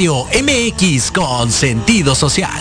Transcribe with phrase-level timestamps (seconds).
[0.00, 2.58] Radio MX con sentido social.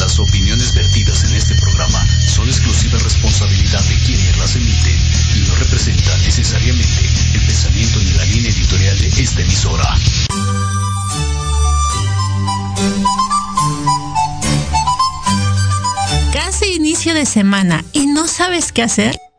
[0.00, 4.98] Las opiniones vertidas en este programa son exclusiva responsabilidad de quienes las emiten
[5.36, 9.96] y no representan necesariamente el pensamiento ni la línea editorial de esta emisora.
[16.32, 19.29] Casi inicio de semana y no sabes qué hacer.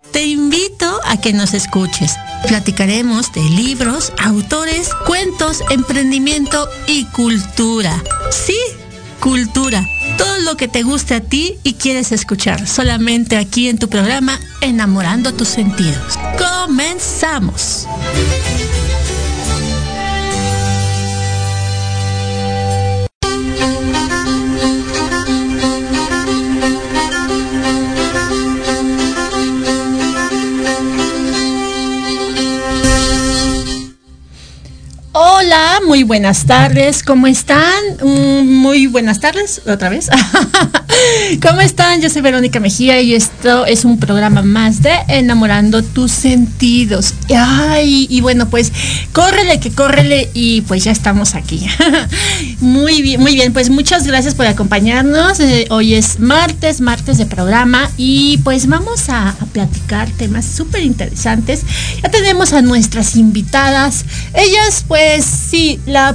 [1.11, 2.15] A que nos escuches.
[2.47, 8.01] Platicaremos de libros, autores, cuentos, emprendimiento y cultura.
[8.31, 8.57] Sí,
[9.19, 9.85] cultura.
[10.17, 12.65] Todo lo que te guste a ti y quieres escuchar.
[12.65, 16.17] Solamente aquí en tu programa Enamorando tus sentidos.
[16.37, 17.87] Comenzamos.
[35.79, 37.81] Muy buenas tardes, ¿cómo están?
[38.03, 40.09] Mm, Muy buenas tardes, otra vez.
[41.41, 42.01] ¿Cómo están?
[42.01, 47.13] Yo soy Verónica Mejía y esto es un programa más de Enamorando tus sentidos.
[47.35, 48.71] Ay, y bueno, pues
[49.13, 51.65] córrele, que córrele y pues ya estamos aquí.
[52.59, 55.39] Muy bien, muy bien, pues muchas gracias por acompañarnos.
[55.39, 61.61] Eh, hoy es martes, martes de programa y pues vamos a, platicar temas súper interesantes.
[62.03, 64.05] Ya tenemos a nuestras invitadas.
[64.33, 66.13] Ellas pues sí, las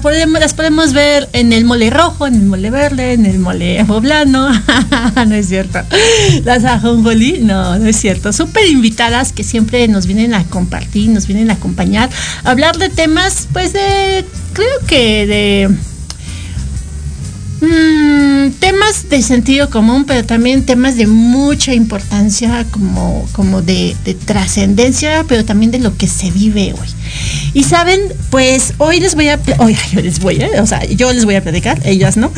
[0.54, 4.50] podemos ver en el mole rojo, en el mole verde, en el mole poblano.
[5.26, 5.80] no es cierto.
[6.44, 8.32] Las ajonjolí, no, no es cierto.
[8.32, 12.10] Súper invitadas que siempre nos vienen a compartir, nos vienen a acompañar,
[12.44, 15.70] a hablar de temas, pues de, creo que de
[17.60, 24.12] Mm, temas de sentido común, pero también temas de mucha importancia, como, como de, de
[24.14, 26.88] trascendencia, pero también de lo que se vive hoy.
[27.54, 28.00] Y saben,
[28.30, 31.36] pues hoy les voy a, hoy yo les voy a, o sea, yo les voy
[31.36, 32.30] a platicar, ellas no.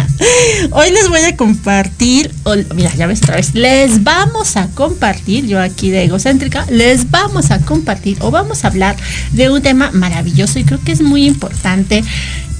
[0.72, 5.46] hoy les voy a compartir, o- mira, ya ves otra vez, les vamos a compartir,
[5.46, 8.94] yo aquí de egocéntrica, les vamos a compartir o vamos a hablar
[9.32, 12.04] de un tema maravilloso y creo que es muy importante.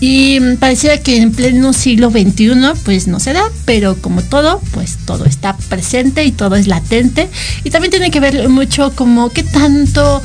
[0.01, 2.51] Y mm, pareciera que en pleno siglo XXI
[2.85, 7.29] pues no se da, pero como todo, pues todo está presente y todo es latente.
[7.65, 10.23] Y también tiene que ver mucho como qué tanto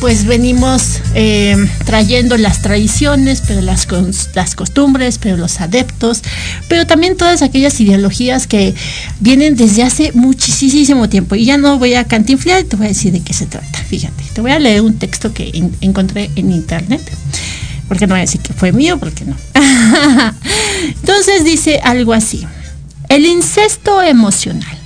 [0.00, 3.88] pues venimos eh, trayendo las tradiciones, pero las,
[4.32, 6.22] las costumbres, pero los adeptos,
[6.68, 8.76] pero también todas aquellas ideologías que
[9.18, 11.34] vienen desde hace muchísimo tiempo.
[11.34, 13.80] Y ya no voy a cantinflar, te voy a decir de qué se trata.
[13.88, 17.02] Fíjate, te voy a leer un texto que en- encontré en internet
[17.88, 19.34] porque no voy a decir que fue mío, porque no.
[21.00, 22.46] Entonces dice algo así.
[23.08, 24.76] El incesto emocional.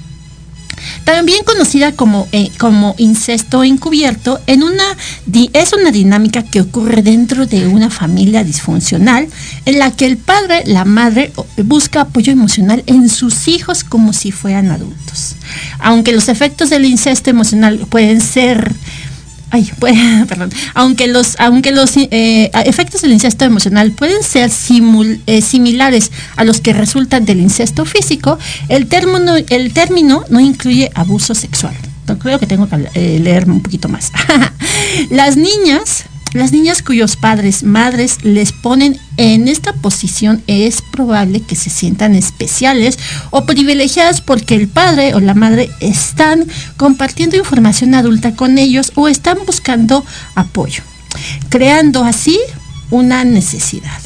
[1.04, 4.84] También conocida como, eh, como incesto encubierto, en una
[5.26, 9.28] di- es una dinámica que ocurre dentro de una familia disfuncional
[9.64, 11.32] en la que el padre, la madre,
[11.64, 15.34] busca apoyo emocional en sus hijos como si fueran adultos.
[15.80, 18.72] Aunque los efectos del incesto emocional pueden ser
[19.54, 19.94] Ay, pues,
[20.28, 20.50] perdón.
[20.74, 26.44] Aunque los, aunque los eh, efectos del incesto emocional pueden ser simul- eh, similares a
[26.44, 31.74] los que resultan del incesto físico, el término, el término no incluye abuso sexual.
[32.20, 34.10] Creo que tengo que eh, leer un poquito más.
[35.10, 41.56] Las niñas, las niñas cuyos padres, madres les ponen en esta posición es probable que
[41.56, 42.98] se sientan especiales
[43.30, 46.46] o privilegiadas porque el padre o la madre están
[46.76, 50.82] compartiendo información adulta con ellos o están buscando apoyo,
[51.50, 52.38] creando así
[52.90, 54.00] una necesidad.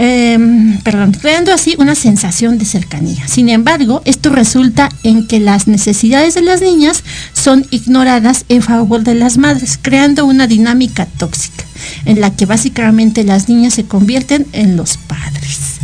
[0.00, 3.26] Em, perdón, creando así una sensación de cercanía.
[3.26, 7.02] Sin embargo, esto resulta en que las necesidades de las niñas
[7.38, 11.64] son ignoradas en favor de las madres, creando una dinámica tóxica
[12.04, 15.78] en la que básicamente las niñas se convierten en los padres.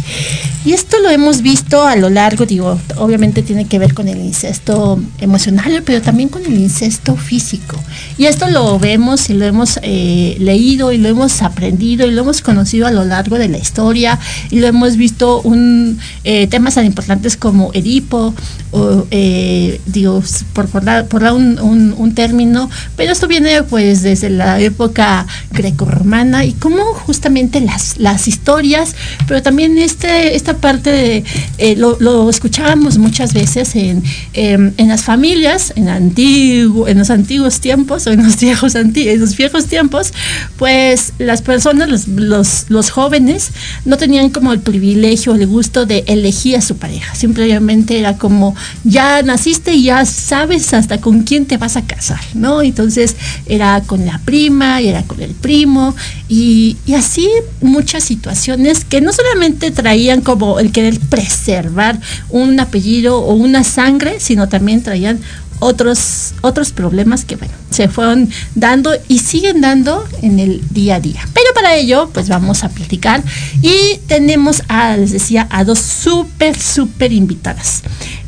[0.65, 4.19] Y esto lo hemos visto a lo largo, digo, obviamente tiene que ver con el
[4.19, 7.79] incesto emocional, pero también con el incesto físico.
[8.17, 12.23] Y esto lo vemos y lo hemos eh, leído y lo hemos aprendido y lo
[12.23, 14.19] hemos conocido a lo largo de la historia
[14.51, 18.35] y lo hemos visto un, eh, temas tan importantes como Edipo,
[18.71, 20.23] o, eh, digo,
[20.55, 24.61] por, por dar, por dar un, un- un término, pero esto viene pues desde la
[24.61, 28.95] época grecorromana y cómo justamente las, las historias,
[29.27, 31.25] pero también este, esta parte de,
[31.59, 34.03] eh, lo, escuchábamos muchas veces en,
[34.33, 38.93] em, en las familias, en, antiguo, en los antiguos tiempos o en los viejos, en
[39.21, 40.13] los viejos tiempos,
[40.57, 43.51] pues las personas, los, los, los jóvenes,
[43.85, 47.15] no tenían como el privilegio, el gusto de elegir a su pareja.
[47.15, 48.55] Simplemente era como,
[48.85, 52.63] ya naciste y ya sabes hasta con quién te vas a casar, ¿no?
[52.63, 53.17] Entonces
[53.47, 55.95] era con la prima, y era con el primo,
[56.29, 57.29] y, así
[57.61, 62.01] muchas situaciones que no solamente traían como el querer preservar
[62.31, 65.21] un apellido o una sangre, sino también traían
[65.61, 71.01] otros, otros problemas que, bueno, se fueron dando y siguen dando en el día a
[71.01, 71.27] día.
[71.33, 73.23] Pero para ello, pues vamos a platicar
[73.63, 77.83] y tenemos, a, les decía, a dos súper, súper invitadas.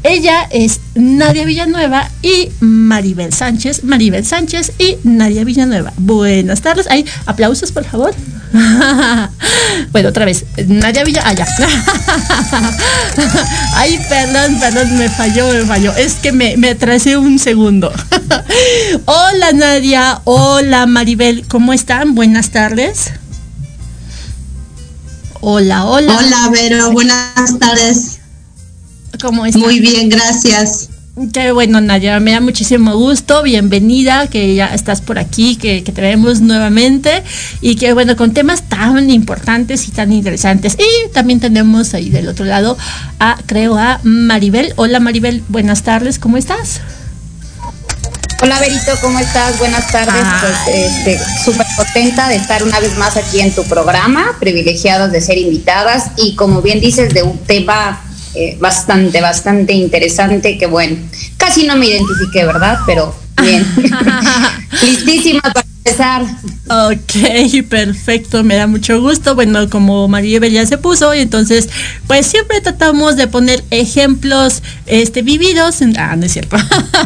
[0.09, 3.83] Ella es Nadia Villanueva y Maribel Sánchez.
[3.83, 5.93] Maribel Sánchez y Nadia Villanueva.
[5.97, 6.87] Buenas tardes.
[6.89, 8.15] Hay aplausos, por favor.
[9.91, 10.45] bueno, otra vez.
[10.65, 11.23] Nadia Villa.
[11.25, 11.45] Ah, ya.
[13.75, 15.93] Ay, perdón, perdón, me falló, me falló.
[15.97, 17.93] Es que me, me atrasé un segundo.
[19.07, 20.21] hola, Nadia.
[20.23, 21.49] Hola, Maribel.
[21.49, 22.15] ¿Cómo están?
[22.15, 23.11] Buenas tardes.
[25.41, 26.17] Hola, hola.
[26.17, 26.93] Hola, Vero.
[26.93, 28.16] Buenas tardes.
[29.21, 29.63] ¿Cómo estás?
[29.63, 30.91] Muy bien, gracias.
[31.33, 35.91] Qué bueno, Naya, me da muchísimo gusto, bienvenida, que ya estás por aquí, que, que
[35.91, 37.23] te vemos nuevamente
[37.63, 40.77] y que bueno, con temas tan importantes y tan interesantes.
[40.79, 42.77] Y también tenemos ahí del otro lado
[43.19, 44.75] a, creo, a Maribel.
[44.77, 46.83] Hola Maribel, buenas tardes, ¿cómo estás?
[48.43, 49.59] Hola Berito, ¿cómo estás?
[49.59, 50.23] Buenas tardes.
[50.43, 55.23] Pues este, súper contenta de estar una vez más aquí en tu programa, privilegiadas de
[55.23, 58.03] ser invitadas y como bien dices, de un tema
[58.37, 60.97] eh, bastante, bastante interesante que bueno,
[61.37, 62.79] casi no me identifiqué, ¿verdad?
[62.87, 63.67] Pero bien.
[64.83, 66.23] Listísima para empezar.
[66.69, 69.35] Ok, perfecto, me da mucho gusto.
[69.35, 71.69] Bueno, como María ya se puso, y entonces,
[72.07, 75.81] pues siempre tratamos de poner ejemplos este, vividos.
[75.81, 76.57] En, ah, no es cierto.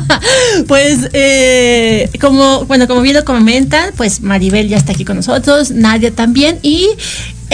[0.67, 5.71] pues, eh, como, bueno, como bien lo comentan, pues Maribel ya está aquí con nosotros,
[5.71, 6.89] Nadia también, y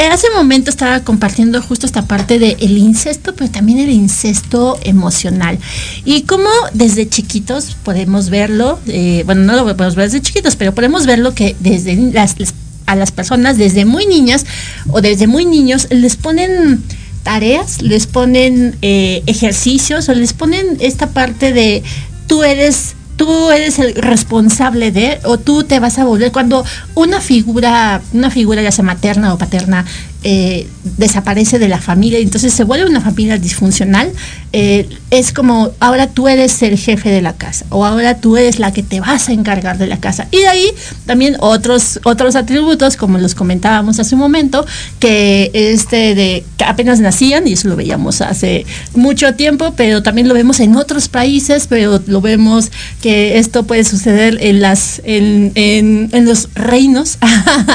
[0.05, 4.79] hace un momento estaba compartiendo justo esta parte del el incesto, pero también el incesto
[4.83, 5.59] emocional.
[6.05, 10.75] Y cómo desde chiquitos podemos verlo, eh, bueno, no lo podemos ver desde chiquitos, pero
[10.75, 12.13] podemos verlo que desde
[12.87, 14.47] a las personas, desde muy niñas
[14.91, 16.83] o desde muy niños, les ponen
[17.23, 21.83] tareas, les ponen eh, ejercicios o les ponen esta parte de
[22.27, 26.65] tú eres tú eres el responsable de o tú te vas a volver cuando
[26.95, 29.85] una figura una figura ya sea materna o paterna
[30.23, 30.67] eh,
[30.97, 34.11] desaparece de la familia y entonces se vuelve una familia disfuncional,
[34.53, 38.59] eh, es como ahora tú eres el jefe de la casa o ahora tú eres
[38.59, 40.27] la que te vas a encargar de la casa.
[40.31, 40.67] Y de ahí
[41.05, 44.67] también otros, otros atributos, como los comentábamos hace un momento,
[44.99, 50.29] que este de que apenas nacían, y eso lo veíamos hace mucho tiempo, pero también
[50.29, 55.53] lo vemos en otros países, pero lo vemos que esto puede suceder en las en,
[55.55, 57.19] en, en los reinos.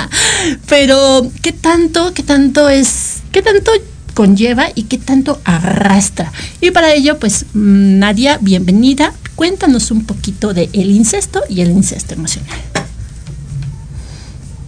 [0.68, 2.31] pero ¿qué tanto, qué tanto
[2.70, 3.72] es, qué tanto
[4.14, 6.32] conlleva y qué tanto arrastra.
[6.62, 9.14] Y para ello, pues Nadia, bienvenida.
[9.36, 12.58] Cuéntanos un poquito de el incesto y el incesto emocional.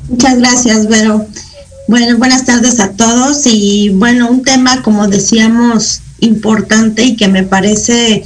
[0.10, 1.26] Muchas gracias, Vero.
[1.88, 7.44] Bueno, buenas tardes a todos y bueno, un tema como decíamos importante y que me
[7.44, 8.26] parece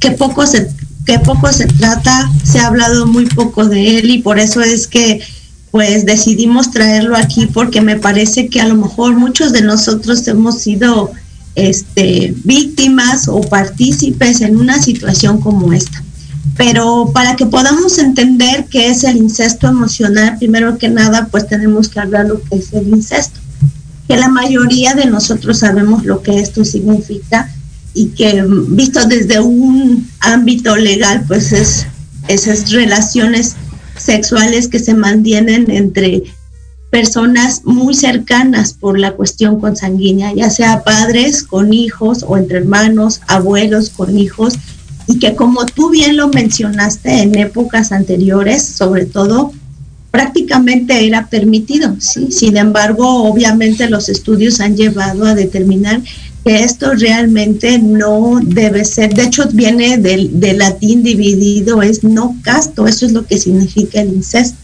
[0.00, 0.68] que poco se
[1.06, 4.86] que poco se trata, se ha hablado muy poco de él y por eso es
[4.86, 5.22] que
[5.70, 10.58] pues decidimos traerlo aquí porque me parece que a lo mejor muchos de nosotros hemos
[10.58, 11.12] sido
[11.54, 16.02] este, víctimas o partícipes en una situación como esta.
[16.56, 21.88] Pero para que podamos entender qué es el incesto emocional, primero que nada, pues tenemos
[21.88, 23.38] que hablar lo que es el incesto.
[24.08, 27.52] Que la mayoría de nosotros sabemos lo que esto significa
[27.92, 31.86] y que visto desde un ámbito legal, pues es
[32.28, 33.56] esas relaciones
[33.98, 36.24] sexuales que se mantienen entre
[36.90, 43.20] personas muy cercanas por la cuestión consanguínea, ya sea padres con hijos o entre hermanos,
[43.26, 44.54] abuelos con hijos,
[45.06, 49.52] y que como tú bien lo mencionaste en épocas anteriores, sobre todo,
[50.10, 52.32] prácticamente era permitido, ¿sí?
[52.32, 56.00] Sin embargo, obviamente los estudios han llevado a determinar
[56.48, 62.86] que esto realmente no debe ser, de hecho viene del, latín dividido, es no casto,
[62.86, 64.56] eso es lo que significa el incesto.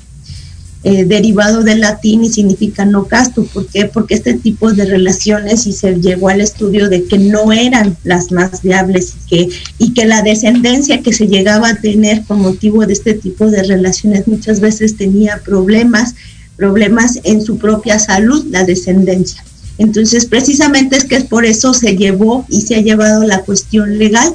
[0.83, 3.45] Eh, derivado del latín y significa no casto.
[3.45, 3.85] ¿Por qué?
[3.85, 8.33] Porque este tipo de relaciones y se llegó al estudio de que no eran las
[8.33, 9.49] más viables y que,
[9.79, 13.63] y que la descendencia que se llegaba a tener con motivo de este tipo de
[13.63, 16.15] relaciones muchas veces tenía problemas,
[16.57, 19.45] problemas en su propia salud, la descendencia.
[19.79, 23.99] Entonces, precisamente es que es por eso se llevó y se ha llevado la cuestión
[23.99, 24.33] legal,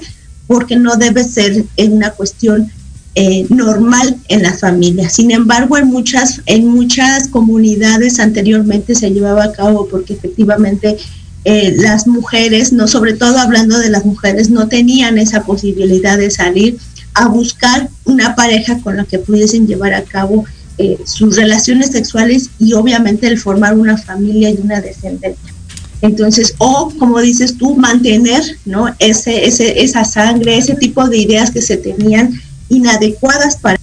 [0.47, 2.71] porque no debe ser una cuestión
[3.15, 5.09] eh, normal en la familia.
[5.09, 10.97] Sin embargo, en muchas, en muchas comunidades anteriormente se llevaba a cabo porque efectivamente
[11.45, 16.31] eh, las mujeres, no sobre todo hablando de las mujeres, no tenían esa posibilidad de
[16.31, 16.77] salir
[17.13, 20.45] a buscar una pareja con la que pudiesen llevar a cabo
[20.81, 25.53] eh, sus relaciones sexuales y obviamente el formar una familia y una descendencia.
[26.01, 28.87] Entonces, o como dices tú, mantener ¿no?
[28.99, 33.77] ese, ese, esa sangre, ese tipo de ideas que se tenían inadecuadas para...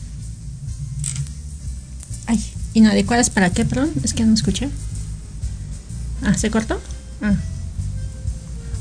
[2.24, 2.40] Ay,
[2.72, 4.70] inadecuadas para qué, perdón, es que no escuché.
[6.22, 6.80] Ah, ¿se cortó?
[7.20, 7.34] Ah.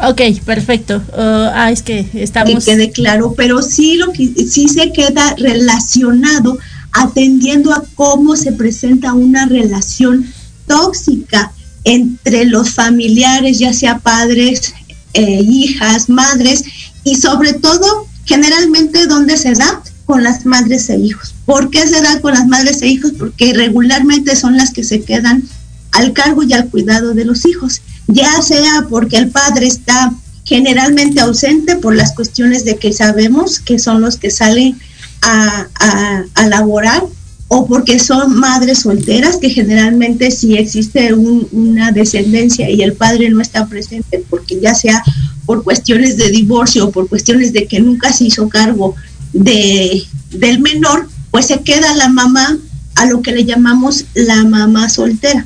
[0.09, 1.03] Ok, perfecto.
[1.09, 2.63] Uh, ah, es que estamos...
[2.63, 6.57] Que quede claro, pero sí, lo que, sí se queda relacionado
[6.95, 10.25] atendiendo a cómo se presenta una relación
[10.65, 11.51] tóxica
[11.83, 14.73] entre los familiares, ya sea padres,
[15.13, 16.63] eh, hijas, madres,
[17.03, 19.83] y sobre todo, generalmente, ¿dónde se da?
[20.05, 21.35] Con las madres e hijos.
[21.45, 23.11] ¿Por qué se da con las madres e hijos?
[23.17, 25.43] Porque regularmente son las que se quedan
[25.91, 30.13] al cargo y al cuidado de los hijos, ya sea porque el padre está
[30.45, 34.77] generalmente ausente por las cuestiones de que sabemos que son los que salen
[35.25, 37.03] a, laborar
[37.47, 43.41] o porque son madres solteras, que generalmente si existe una descendencia y el padre no
[43.41, 45.03] está presente, porque ya sea
[45.45, 48.95] por cuestiones de divorcio o por cuestiones de que nunca se hizo cargo
[49.31, 52.57] de, del menor, pues se queda la mamá
[52.95, 55.45] a lo que le llamamos la mamá soltera.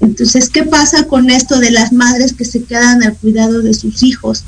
[0.00, 4.02] Entonces, ¿qué pasa con esto de las madres que se quedan al cuidado de sus
[4.02, 4.44] hijos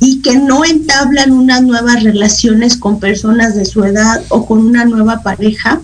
[0.00, 4.84] y que no entablan unas nuevas relaciones con personas de su edad o con una
[4.84, 5.80] nueva pareja?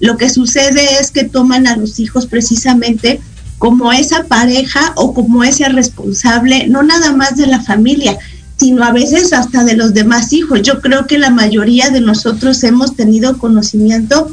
[0.00, 3.20] Lo que sucede es que toman a los hijos precisamente
[3.58, 8.16] como esa pareja o como ese responsable, no nada más de la familia,
[8.56, 10.62] sino a veces hasta de los demás hijos.
[10.62, 14.30] Yo creo que la mayoría de nosotros hemos tenido conocimiento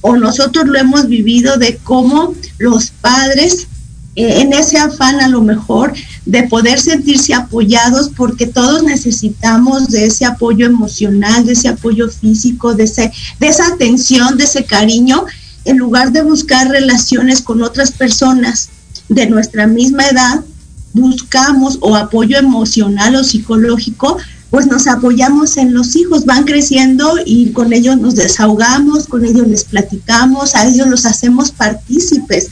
[0.00, 3.66] o nosotros lo hemos vivido de cómo los padres
[4.14, 5.94] eh, en ese afán a lo mejor
[6.26, 12.74] de poder sentirse apoyados porque todos necesitamos de ese apoyo emocional, de ese apoyo físico,
[12.74, 15.24] de, ese, de esa atención, de ese cariño,
[15.64, 18.70] en lugar de buscar relaciones con otras personas
[19.08, 20.44] de nuestra misma edad,
[20.92, 24.18] buscamos o apoyo emocional o psicológico
[24.50, 29.46] pues nos apoyamos en los hijos, van creciendo y con ellos nos desahogamos, con ellos
[29.46, 32.48] les platicamos, a ellos los hacemos partícipes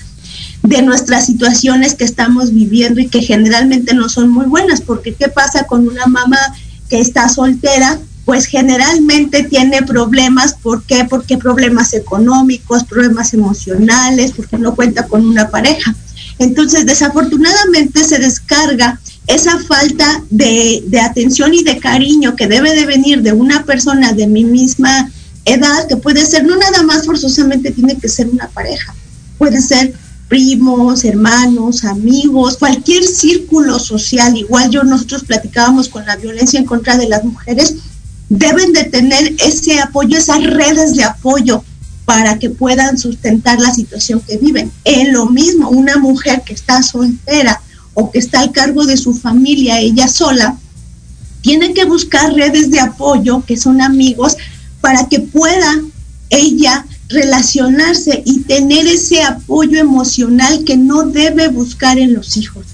[0.67, 5.29] de nuestras situaciones que estamos viviendo y que generalmente no son muy buenas, porque ¿qué
[5.29, 6.39] pasa con una mamá
[6.89, 7.99] que está soltera?
[8.25, 11.05] Pues generalmente tiene problemas, ¿por qué?
[11.05, 15.95] Porque problemas económicos, problemas emocionales, porque no cuenta con una pareja.
[16.39, 23.23] Entonces, desafortunadamente se descarga esa falta de, atención y de cariño que debe de venir
[23.23, 25.11] de una persona de mi misma
[25.45, 28.95] edad, que puede ser, no nada más forzosamente tiene que ser una pareja,
[29.39, 29.95] puede ser
[30.29, 36.97] primos, hermanos, amigos, cualquier círculo social, igual yo nosotros platicábamos con la violencia en contra
[36.97, 37.77] de las mujeres,
[38.29, 41.63] deben de tener ese apoyo, esas redes de apoyo
[42.05, 44.73] para que puedan sustentar la situación que viven.
[44.85, 47.61] En lo mismo, una mujer que está soltera
[47.95, 50.57] o que está al cargo de su familia ella sola,
[51.41, 54.37] tiene que buscar redes de apoyo, que son amigos,
[54.81, 55.81] para que pueda
[56.31, 62.67] ella relacionarse y tener ese apoyo emocional que no debe buscar en los hijos.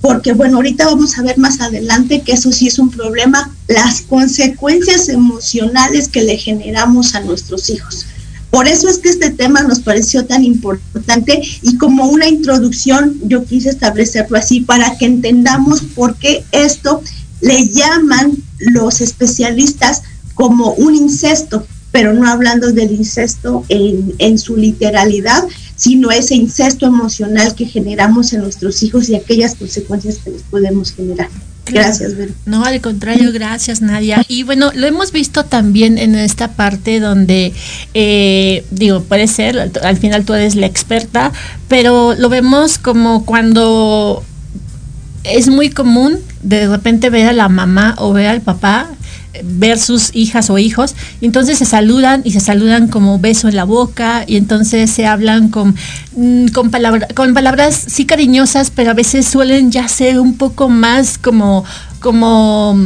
[0.00, 4.02] Porque bueno, ahorita vamos a ver más adelante que eso sí es un problema, las
[4.02, 8.06] consecuencias emocionales que le generamos a nuestros hijos.
[8.50, 13.44] Por eso es que este tema nos pareció tan importante y como una introducción yo
[13.44, 17.02] quise establecerlo así para que entendamos por qué esto
[17.40, 20.02] le llaman los especialistas
[20.34, 25.44] como un incesto, pero no hablando del incesto en, en su literalidad,
[25.76, 30.92] sino ese incesto emocional que generamos en nuestros hijos y aquellas consecuencias que les podemos
[30.92, 31.28] generar.
[31.70, 32.14] Gracias,
[32.46, 34.24] No, al contrario, gracias, Nadia.
[34.28, 37.52] Y bueno, lo hemos visto también en esta parte donde,
[37.94, 41.32] eh, digo, puede ser, al final tú eres la experta,
[41.68, 44.24] pero lo vemos como cuando
[45.24, 48.88] es muy común de repente ver a la mamá o ver al papá
[49.44, 53.56] ver sus hijas o hijos, y entonces se saludan y se saludan como beso en
[53.56, 55.74] la boca, y entonces se hablan con,
[56.16, 56.70] mm, con,
[57.14, 61.64] con palabras sí cariñosas, pero a veces suelen ya ser un poco más como,
[62.00, 62.76] como,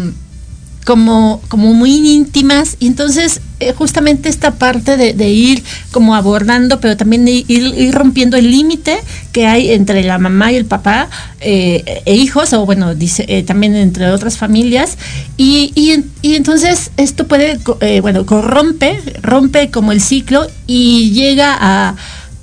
[0.85, 3.41] como, como muy íntimas, y entonces
[3.77, 8.99] justamente esta parte de, ir como abordando, pero también de ir, rompiendo el límite
[9.33, 11.09] que hay entre la mamá y el papá
[11.41, 14.99] eh, e hijos, o bueno, dice eh, también entre otras familias.
[15.37, 17.59] Y, y, entonces esto puede,
[18.01, 21.97] bueno, corrompe, rompe como el ciclo y llega a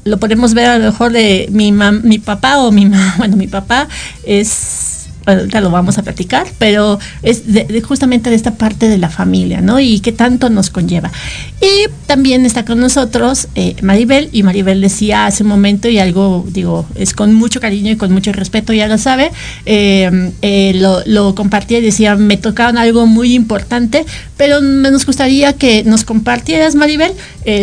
[0.05, 3.87] lo podemos ver a lo mejor de mi, mi papá o mi bueno, mi papá
[4.23, 4.98] es
[5.47, 7.43] ya lo vamos a platicar, pero es
[7.83, 9.79] justamente de esta parte de la familia, ¿no?
[9.79, 11.11] Y qué tanto nos conlleva.
[11.61, 16.45] Y también está con nosotros eh, Maribel, y Maribel decía hace un momento, y algo,
[16.49, 19.31] digo, es con mucho cariño y con mucho respeto, ya lo sabe,
[19.65, 24.05] eh, eh, lo, lo, compartía y decía, me tocaron algo muy importante,
[24.37, 27.11] pero nos gustaría que nos compartieras, Maribel,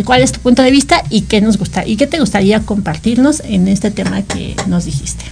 [0.05, 3.41] cuál es tu punto de vista y qué nos gusta, y qué te gustaría compartirnos
[3.41, 5.25] en este tema que nos dijiste.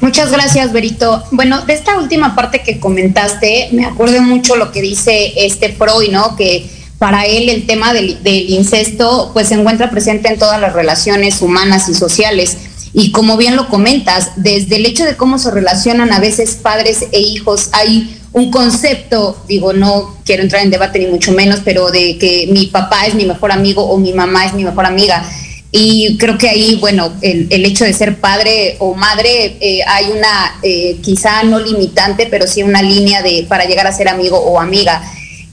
[0.00, 1.24] Muchas gracias, Berito.
[1.32, 6.10] Bueno, de esta última parte que comentaste, me acuerdo mucho lo que dice este Freud,
[6.12, 6.36] ¿no?
[6.36, 10.72] Que para él el tema del, del, incesto pues se encuentra presente en todas las
[10.72, 12.56] relaciones humanas y sociales.
[12.92, 17.04] Y como bien lo comentas, desde el hecho de cómo se relacionan a veces padres
[17.12, 21.90] e hijos, hay un concepto, digo, no quiero entrar en debate ni mucho menos, pero
[21.90, 25.24] de que mi papá es mi mejor amigo o mi mamá es mi mejor amiga.
[25.70, 30.06] Y creo que ahí, bueno, el, el hecho de ser padre o madre, eh, hay
[30.06, 34.38] una, eh, quizá no limitante, pero sí una línea de para llegar a ser amigo
[34.38, 35.02] o amiga.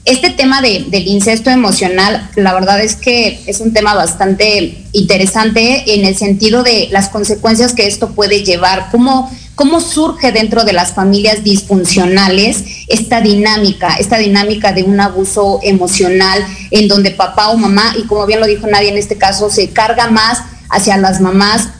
[0.06, 5.94] Este tema de, del incesto emocional, la verdad es que es un tema bastante interesante
[5.94, 10.74] en el sentido de las consecuencias que esto puede llevar, cómo ¿Cómo surge dentro de
[10.74, 17.56] las familias disfuncionales esta dinámica, esta dinámica de un abuso emocional en donde papá o
[17.56, 21.20] mamá, y como bien lo dijo nadie en este caso, se carga más hacia las
[21.20, 21.70] mamás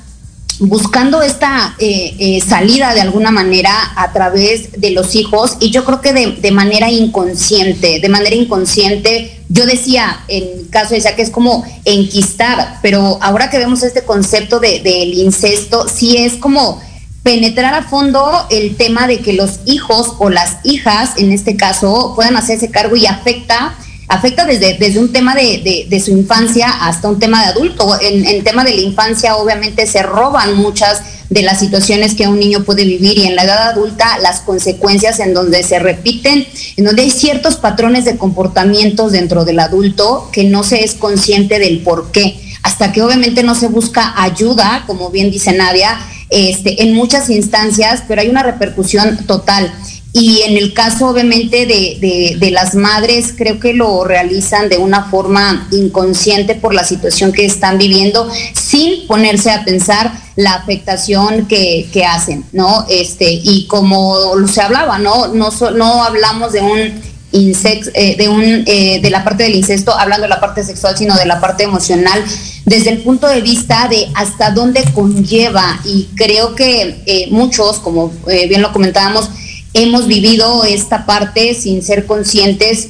[0.59, 5.85] buscando esta eh, eh, salida de alguna manera a través de los hijos y yo
[5.85, 11.31] creo que de, manera inconsciente, de manera inconsciente, yo decía en caso de que es
[11.31, 16.81] como enquistar, pero ahora que vemos este concepto del de, incesto, sí es como
[17.27, 22.13] penetrar a fondo el tema de que los hijos o las hijas, en este caso,
[22.15, 23.75] puedan hacerse cargo y afecta
[24.07, 28.01] afecta desde, desde un tema de, de, su infancia hasta un tema de adulto.
[28.01, 32.39] En el tema de la infancia obviamente se roban muchas de las situaciones que un
[32.39, 36.85] niño puede vivir y en la edad adulta las consecuencias en donde se repiten, en
[36.85, 41.81] donde hay ciertos patrones de comportamientos dentro del adulto que no se es consciente del
[41.81, 45.99] por qué, hasta que obviamente no se busca ayuda, como bien dice Nadia,
[46.31, 49.73] este, en muchas instancias, pero hay una repercusión total.
[50.13, 55.11] Y en el caso, obviamente, de, de, las madres, creo que lo realizan de una
[55.11, 61.91] forma inconsciente por la situación que están viviendo, sin ponerse a pensar la afectación que,
[61.93, 62.87] que hacen, ¿no?
[62.89, 64.17] Este, y como
[64.49, 65.29] se hablaba, ¿no?
[65.29, 70.23] No, no hablamos de un eh, de, un, eh, de la parte del incesto, hablando
[70.23, 72.25] de la parte sexual, sino de la parte emocional,
[72.65, 75.81] desde el punto de vista de hasta dónde conlleva.
[75.85, 79.29] Y creo que eh, muchos, como bien lo comentábamos,
[79.75, 82.89] hemos vivido esta parte sin ser conscientes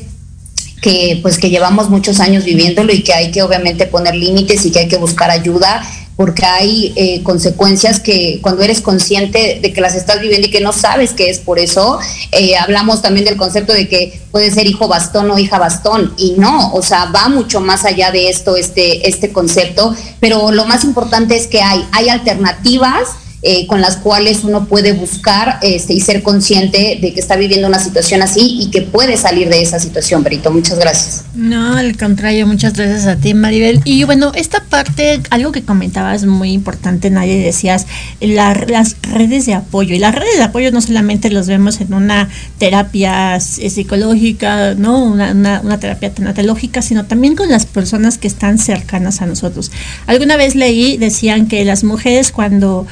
[0.80, 4.70] que pues que llevamos muchos años viviéndolo y que hay que obviamente poner límites y
[4.70, 5.82] que hay que buscar ayuda
[6.16, 10.62] porque hay eh, consecuencias que cuando eres consciente de que las estás viviendo y que
[10.62, 11.98] no sabes qué es por eso,
[12.33, 16.33] eh, hablamos también del concepto de que puede ser hijo bastón o hija bastón y
[16.38, 20.85] no, o sea, va mucho más allá de esto, este, este concepto, pero lo más
[20.85, 23.09] importante es que hay, hay alternativas
[23.48, 27.68] eh, con las cuales uno puede buscar este, y ser consciente de que está viviendo
[27.68, 30.50] una situación así y que puede salir de esa situación, Berito.
[30.50, 31.24] Muchas gracias.
[31.37, 33.82] No, al contrario, muchas gracias a ti, Maribel.
[33.85, 37.87] Y bueno, esta parte, algo que comentabas muy importante, nadie decías,
[38.20, 38.56] las
[39.02, 39.94] redes de apoyo.
[39.94, 42.28] Y las redes de apoyo no solamente los vemos en una
[42.59, 45.04] terapia psicológica, ¿no?
[45.04, 49.70] Una, terapia tanatológica, sino también con las personas que están cercanas a nosotros.
[50.09, 52.88] Alguna vez leí, decían que las mujeres cuando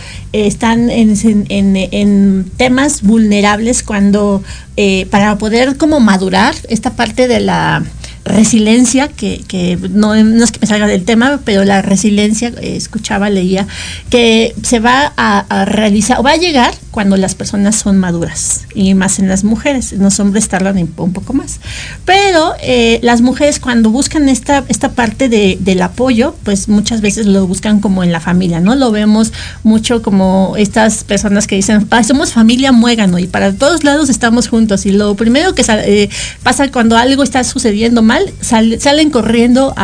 [0.47, 1.15] están en,
[1.49, 4.43] en, temas vulnerables cuando
[4.77, 7.85] eh, para poder como madurar esta parte de la
[8.25, 13.31] resiliencia, que, que no, es que me salga del tema, pero la resiliencia, eh, escuchaba,
[13.31, 13.67] leía,
[14.11, 18.95] que se va a, realizar o va a llegar cuando las personas son maduras, y
[18.95, 21.61] más en las mujeres, en los hombres tardan un poco más.
[22.05, 27.27] Pero eh, las mujeres cuando buscan esta, esta parte de, del apoyo, pues muchas veces
[27.27, 28.75] lo buscan como en la familia, ¿no?
[28.75, 29.33] Lo vemos
[29.63, 34.87] mucho como estas personas que dicen, somos familia muégano y para todos lados estamos juntos
[34.87, 36.09] y lo primero que eh,
[36.43, 38.03] pasa cuando algo está sucediendo
[38.41, 39.75] salen corriendo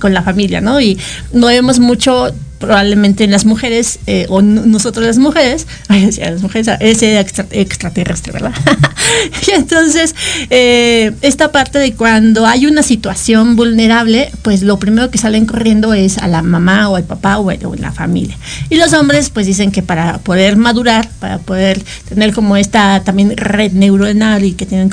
[0.00, 0.80] con la familia, ¿no?
[0.80, 0.98] Y
[1.32, 2.34] no vemos mucho
[2.64, 8.32] probablemente las mujeres, eh, o nosotros las mujeres, ay, decía las mujeres, ese extra, extraterrestre,
[8.32, 8.52] ¿verdad?
[9.46, 10.14] y entonces,
[10.50, 15.94] eh, esta parte de cuando hay una situación vulnerable, pues lo primero que salen corriendo
[15.94, 18.36] es a la mamá o al papá o, o la familia.
[18.70, 23.36] Y los hombres, pues dicen que para poder madurar, para poder tener como esta también
[23.36, 24.90] red neuronal y que tienen,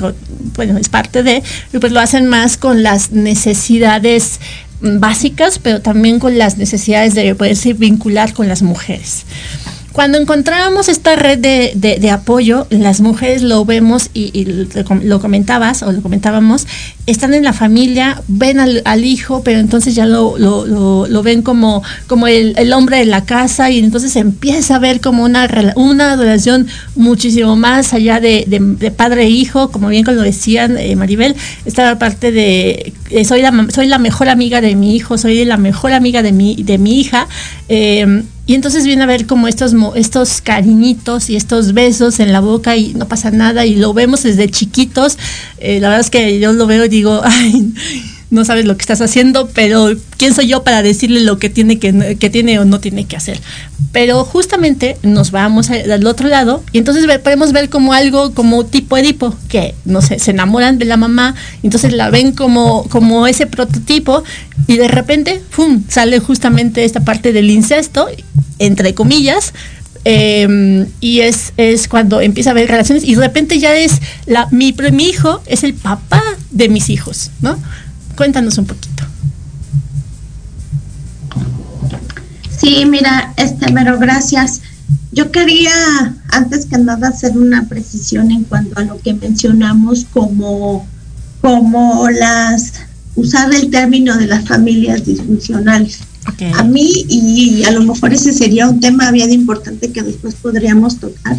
[0.56, 1.42] bueno, es parte de,
[1.80, 4.40] pues lo hacen más con las necesidades
[4.82, 9.26] básicas, pero también con las necesidades de poderse vincular con las mujeres.
[9.92, 14.46] Cuando encontrábamos esta red de, de, apoyo, las mujeres lo vemos y,
[15.04, 16.66] lo comentabas o lo comentábamos,
[17.08, 20.66] están en la familia, ven al, hijo, pero entonces ya lo, lo,
[21.08, 25.02] lo, ven como, como el, el, hombre de la casa y entonces empieza a ver
[25.02, 30.22] como una, una relación muchísimo más allá de, de padre e hijo, como bien lo
[30.22, 34.96] decían eh, Maribel, estaba parte de eh, soy, la, soy la mejor amiga de mi
[34.96, 37.28] hijo, soy la mejor amiga de mi, de mi hija.
[37.68, 42.40] Eh, y entonces viene a ver como estos, estos cariñitos y estos besos en la
[42.40, 45.18] boca y no pasa nada y lo vemos desde chiquitos.
[45.60, 47.74] Eh, la verdad es que yo lo veo y digo, ay,
[48.32, 51.80] no sabes lo que estás haciendo, pero ¿quién soy yo para decirle lo que tiene,
[51.80, 53.40] que, que tiene o no tiene que hacer?
[53.92, 58.98] Pero justamente nos vamos al otro lado y entonces podemos ver como algo como tipo
[58.98, 63.48] Edipo, que no sé, se enamoran de la mamá, entonces la ven como, como ese
[63.48, 64.24] prototipo
[64.66, 68.08] y de repente, ¡pum!, sale justamente esta parte del incesto,
[68.60, 69.54] entre comillas,
[70.06, 74.48] em, y es, es cuando empieza a haber relaciones y de repente ya es la,
[74.52, 77.60] mi, mi hijo es el papá de mis hijos, ¿no?
[78.22, 79.04] Cuéntanos un poquito.
[82.56, 84.62] Sí, mira, este, pero gracias.
[85.12, 85.72] Yo quería,
[86.30, 90.86] antes que nada, hacer una precisión en cuanto a lo que mencionamos como,
[91.42, 92.74] como las,
[93.16, 96.02] usar el término de las familias disfuncionales.
[96.54, 100.98] A mí, y a lo mejor ese sería un tema bien importante que después podríamos
[100.98, 101.36] tocar,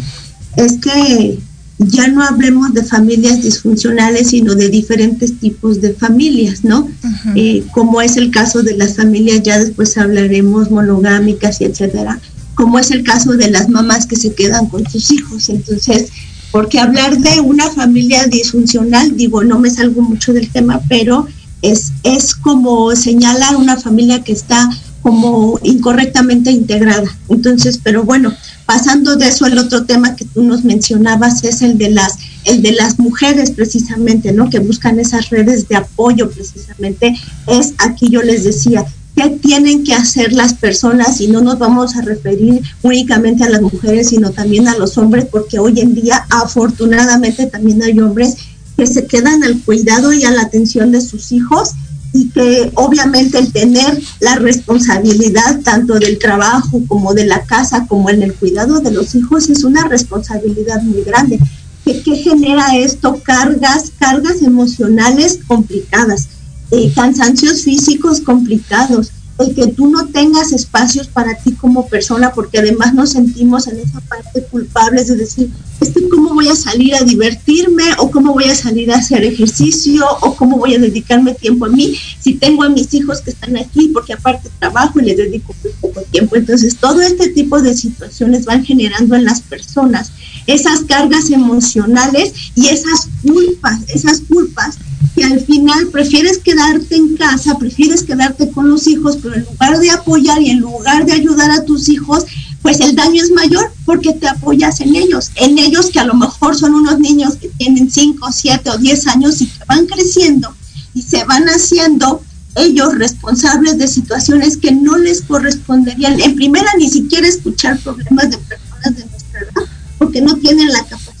[0.57, 1.39] es que
[1.79, 6.87] ya no hablemos de familias disfuncionales, sino de diferentes tipos de familias, ¿no?
[7.35, 12.19] Eh, como es el caso de las familias, ya después hablaremos monogámicas y etcétera,
[12.55, 15.49] como es el caso de las mamás que se quedan con sus hijos.
[15.49, 16.09] Entonces,
[16.51, 21.27] porque hablar de una familia disfuncional, digo, no me salgo mucho del tema, pero
[21.63, 24.69] es, es como señalar una familia que está
[25.01, 27.09] como incorrectamente integrada.
[27.29, 28.33] Entonces, pero bueno,
[28.73, 32.63] pasando de eso, el otro tema que tú nos mencionabas es el de las, el
[32.63, 34.49] de las mujeres precisamente, ¿no?
[34.49, 37.15] Que buscan esas redes de apoyo precisamente.
[37.45, 38.83] Es aquí yo les decía,
[39.15, 41.21] ¿qué tienen que hacer las personas?
[41.21, 45.25] Y no nos vamos a referir únicamente a las mujeres, sino también a los hombres,
[45.31, 48.37] porque hoy en día afortunadamente también hay hombres
[48.75, 51.73] que se quedan al cuidado y a la atención de sus hijos
[52.13, 58.09] y que obviamente el tener la responsabilidad tanto del trabajo como de la casa como
[58.09, 61.39] en el cuidado de los hijos es una responsabilidad muy grande.
[61.83, 63.19] ¿Qué, genera esto?
[63.23, 66.29] Cargas, cargas emocionales complicadas,
[66.71, 72.59] eh, cansancios físicos complicados, el que tú no tengas espacios para ti como persona, porque
[72.59, 75.49] además nos sentimos en esa parte culpables de decir,
[75.81, 80.05] es cómo voy a salir a divertirme o cómo voy a salir a hacer ejercicio
[80.21, 83.57] o cómo voy a dedicarme tiempo a mí si tengo a mis hijos que están
[83.57, 86.35] aquí, porque aparte trabajo y les dedico muy poco tiempo.
[86.35, 90.11] Entonces, todo este tipo de situaciones van generando en las personas
[90.47, 94.77] esas cargas emocionales y esas culpas, esas culpas
[95.15, 99.79] que al final prefieres quedarte en casa, prefieres quedarte con los hijos, pero en lugar
[99.79, 102.25] de apoyar y en lugar de ayudar a tus hijos,
[102.61, 106.15] pues el daño es mayor porque te apoyas en ellos, en ellos que a lo
[106.15, 110.55] mejor son unos niños que tienen 5, 7 o 10 años y que van creciendo
[110.93, 112.23] y se van haciendo
[112.55, 116.19] ellos responsables de situaciones que no les corresponderían.
[116.21, 120.83] En primera, ni siquiera escuchar problemas de personas de nuestra edad, porque no tienen la
[120.83, 121.12] capacidad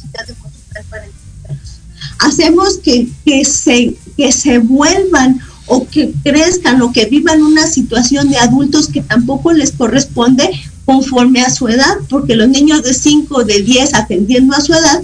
[2.19, 8.29] hacemos que, que, se, que se vuelvan o que crezcan o que vivan una situación
[8.29, 10.49] de adultos que tampoco les corresponde
[10.85, 15.01] conforme a su edad, porque los niños de 5, de 10, atendiendo a su edad,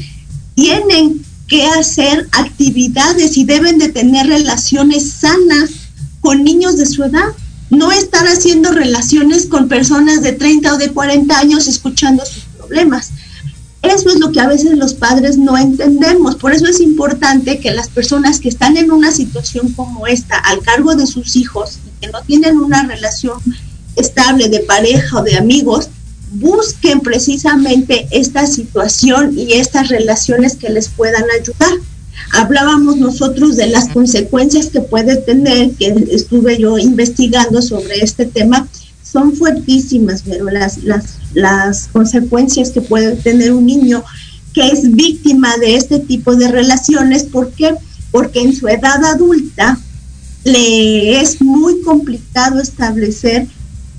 [0.55, 5.71] tienen que hacer actividades y deben de tener relaciones sanas
[6.19, 7.29] con niños de su edad,
[7.69, 13.11] no estar haciendo relaciones con personas de 30 o de 40 años escuchando sus problemas.
[13.81, 16.35] Eso es lo que a veces los padres no entendemos.
[16.35, 20.59] Por eso es importante que las personas que están en una situación como esta, al
[20.61, 23.39] cargo de sus hijos, y que no tienen una relación
[23.95, 25.89] estable de pareja o de amigos,
[26.33, 31.71] busquen precisamente esta situación y estas relaciones que les puedan ayudar.
[32.33, 38.67] Hablábamos nosotros de las consecuencias que puede tener, que estuve yo investigando sobre este tema,
[39.03, 44.03] son fuertísimas, pero las, las, las consecuencias que puede tener un niño
[44.53, 47.75] que es víctima de este tipo de relaciones, ¿por qué?
[48.11, 49.79] Porque en su edad adulta
[50.43, 53.47] le es muy complicado establecer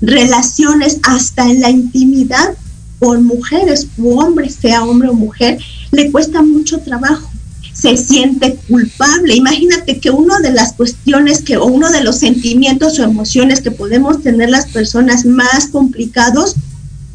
[0.01, 2.55] relaciones hasta en la intimidad
[2.99, 5.59] con mujeres u hombres, sea hombre o mujer,
[5.91, 7.31] le cuesta mucho trabajo
[7.73, 9.35] se siente culpable.
[9.35, 13.71] Imagínate que una de las cuestiones que, o uno de los sentimientos o emociones que
[13.71, 16.55] podemos tener las personas más complicados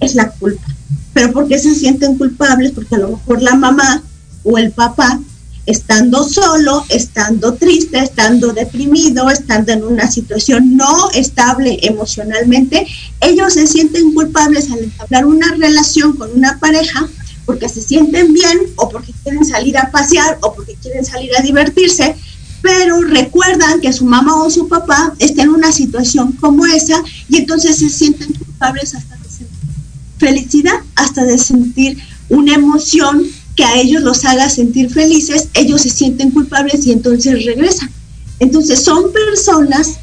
[0.01, 0.67] es la culpa.
[1.13, 2.73] Pero ¿por qué se sienten culpables?
[2.73, 4.03] Porque a lo mejor la mamá
[4.45, 5.21] o el papá,
[5.65, 12.87] estando solo, estando triste, estando deprimido, estando en una situación no estable emocionalmente,
[13.21, 17.09] ellos se sienten culpables al entablar una relación con una pareja
[17.47, 21.43] porque se sienten bien o porque quieren salir a pasear o porque quieren salir a
[21.43, 22.15] divertirse,
[22.61, 27.39] pero recuerdan que su mamá o su papá está en una situación como esa y
[27.39, 29.17] entonces se sienten culpables hasta
[30.19, 31.99] felicidad, hasta de sentir
[32.29, 33.23] una emoción
[33.55, 37.91] que a ellos los haga sentir felices, ellos se sienten culpables y entonces regresan.
[38.39, 39.97] Entonces son personas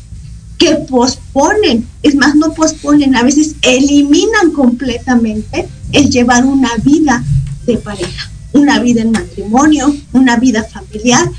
[0.57, 7.23] que posponen, es más, no posponen, a veces eliminan completamente el llevar una vida
[7.65, 11.29] de pareja, una vida en matrimonio, una vida familiar.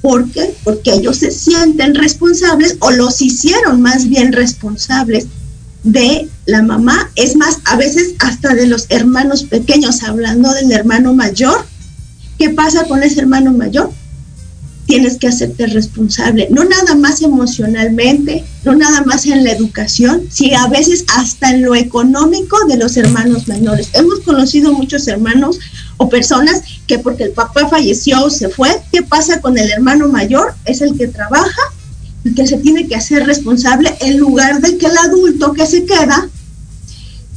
[0.00, 0.54] ¿Por qué?
[0.64, 5.26] Porque ellos se sienten responsables o los hicieron más bien responsables
[5.84, 11.14] de la mamá, es más, a veces hasta de los hermanos pequeños, hablando del hermano
[11.14, 11.64] mayor.
[12.38, 13.90] ¿Qué pasa con ese hermano mayor?
[14.88, 20.58] tienes que hacerte responsable, no nada más emocionalmente, no nada más en la educación, sino
[20.58, 23.90] a veces hasta en lo económico de los hermanos menores.
[23.92, 25.58] Hemos conocido muchos hermanos
[25.98, 30.08] o personas que porque el papá falleció o se fue, ¿qué pasa con el hermano
[30.08, 30.54] mayor?
[30.64, 31.62] Es el que trabaja
[32.24, 35.84] y que se tiene que hacer responsable en lugar de que el adulto que se
[35.84, 36.28] queda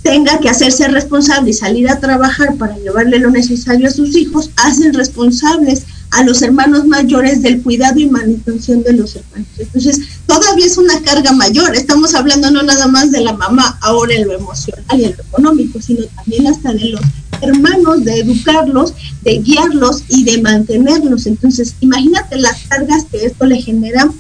[0.04, 4.50] tenga que hacerse responsable y salir a trabajar para llevarle lo necesario a sus hijos,
[4.56, 9.48] hacen responsables a los hermanos mayores del cuidado y manutención de los hermanos.
[9.58, 11.76] Entonces, todavía es una carga mayor.
[11.76, 15.24] Estamos hablando no nada más de la mamá ahora en lo emocional y en lo
[15.24, 17.02] económico, sino también hasta de los
[17.42, 21.28] hermanos, de educarlos, de guiarlos y de mantenerlos.
[21.28, 24.12] Entonces, imagínate las cargas que esto le genera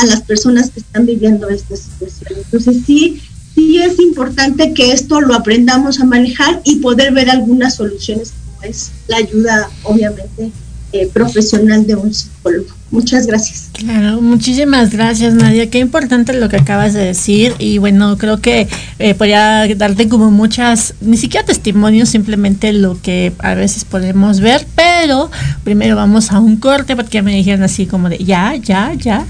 [0.00, 2.40] a las personas que están viviendo esta situación.
[2.44, 3.22] Entonces, sí,
[3.54, 8.62] sí es importante que esto lo aprendamos a manejar y poder ver algunas soluciones como
[8.62, 10.50] es la ayuda, obviamente,
[10.92, 12.79] eh, profesional de un psicólogo.
[12.90, 13.70] Muchas gracias.
[13.72, 15.70] Claro, muchísimas gracias Nadia.
[15.70, 20.32] Qué importante lo que acabas de decir y bueno, creo que eh, podría darte como
[20.32, 25.30] muchas, ni siquiera testimonios, simplemente lo que a veces podemos ver, pero
[25.62, 29.24] primero vamos a un corte porque me dijeron así como de ya, ya, ya.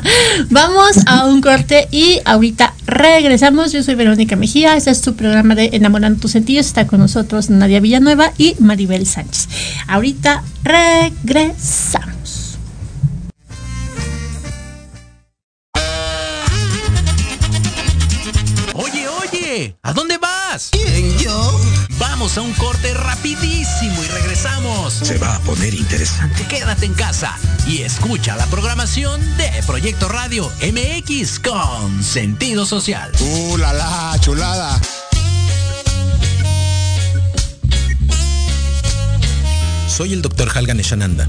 [0.50, 3.72] vamos a un corte y ahorita regresamos.
[3.72, 6.66] Yo soy Verónica Mejía, este es tu programa de Enamorando tus sentidos.
[6.66, 9.48] Está con nosotros Nadia Villanueva y Maribel Sánchez.
[9.88, 12.15] Ahorita regresamos.
[22.26, 24.94] Vamos a un corte rapidísimo y regresamos.
[24.94, 26.44] Se va a poner interesante.
[26.48, 33.12] Quédate en casa y escucha la programación de Proyecto Radio MX con sentido social.
[33.20, 34.80] ¡Uh, la, la chulada!
[39.86, 40.50] Soy el Dr.
[40.52, 41.28] Halgan Eshananda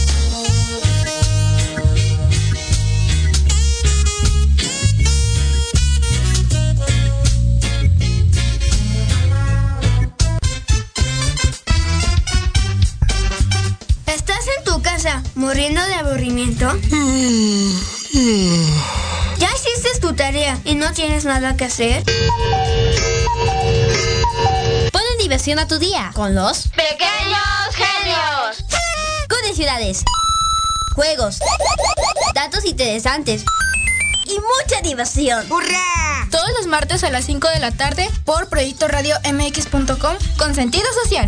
[15.51, 16.65] ¿Muriendo de aburrimiento?
[19.37, 22.05] ¿Ya hiciste tu tarea y no tienes nada que hacer?
[24.93, 27.41] Pon diversión a tu día con los pequeños
[27.73, 28.63] genios.
[29.27, 30.05] Con ciudades,
[30.95, 31.39] juegos,
[32.33, 33.43] datos interesantes
[34.27, 35.51] y mucha diversión.
[35.51, 36.29] ¡Hurra!
[36.31, 40.85] Todos los martes a las 5 de la tarde por Proyecto Radio MX.com con sentido
[41.03, 41.27] social.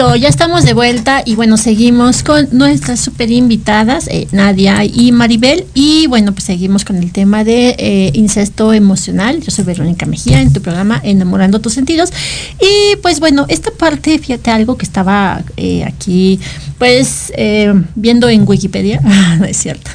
[0.00, 5.66] Ya estamos de vuelta y bueno, seguimos con nuestras super invitadas, eh, Nadia y Maribel.
[5.74, 9.42] Y bueno, pues seguimos con el tema de eh, incesto emocional.
[9.42, 12.14] Yo soy Verónica Mejía en tu programa Enamorando tus sentidos.
[12.62, 16.40] Y pues bueno, esta parte, fíjate algo que estaba eh, aquí,
[16.78, 17.30] pues
[17.94, 19.00] viendo en Wikipedia.
[19.38, 19.90] no es cierto.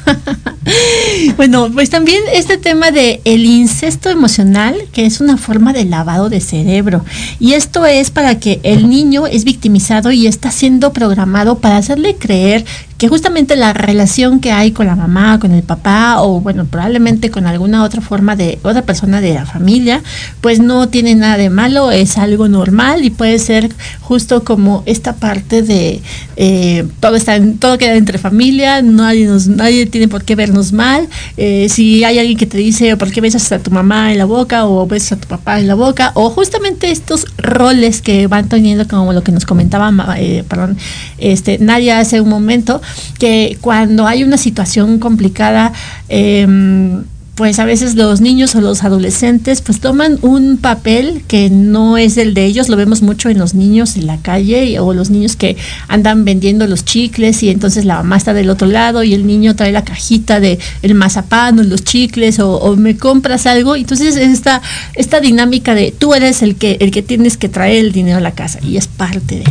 [1.35, 6.29] bueno, pues también este tema de el incesto emocional, que es una forma de lavado
[6.29, 7.03] de cerebro.
[7.39, 12.15] Y esto es para que el niño es victimizado y está siendo programado para hacerle
[12.15, 12.65] creer
[12.97, 17.29] que justamente la relación que hay con la mamá, con el papá o bueno, probablemente
[17.29, 20.01] con alguna otra forma de otra persona de la familia,
[20.39, 25.13] pues no tiene nada de malo, es algo normal y puede ser justo como esta
[25.13, 26.01] parte de
[26.37, 30.71] eh, todo está en, todo queda entre familia, nadie nos, nadie tiene por qué vernos
[30.71, 34.19] mal, eh, si hay alguien que te dice por qué besas a tu mamá en
[34.19, 38.27] la boca o besas a tu papá en la boca o justamente estos roles que
[38.27, 40.77] van teniendo como lo que nos comentaba, eh, perdón,
[41.17, 42.81] este Nadia hace un momento
[43.19, 45.73] que cuando hay una situación complicada,
[46.09, 47.03] em,
[47.35, 52.15] pues a veces los niños o los adolescentes pues toman un papel que no es
[52.15, 55.35] el de ellos, lo vemos mucho en los niños en la calle o los niños
[55.35, 55.57] que
[55.89, 59.53] andan vendiendo los chicles y entonces la mamá está del otro lado y el niño
[59.53, 64.61] trae la cajita de el mazapán o los chicles o, me compras algo, entonces esta,
[64.95, 68.21] esta dinámica de tú eres el que, el que tienes que traer el dinero a
[68.21, 69.43] la casa y es parte de...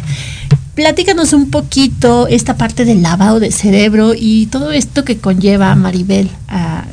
[0.75, 6.31] Platícanos un poquito esta parte del lavado de cerebro y todo esto que conlleva Maribel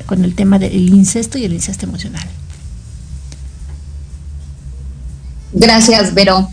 [0.06, 2.28] con el tema del incesto y el incesto emocional.
[5.54, 6.48] Gracias, Vero.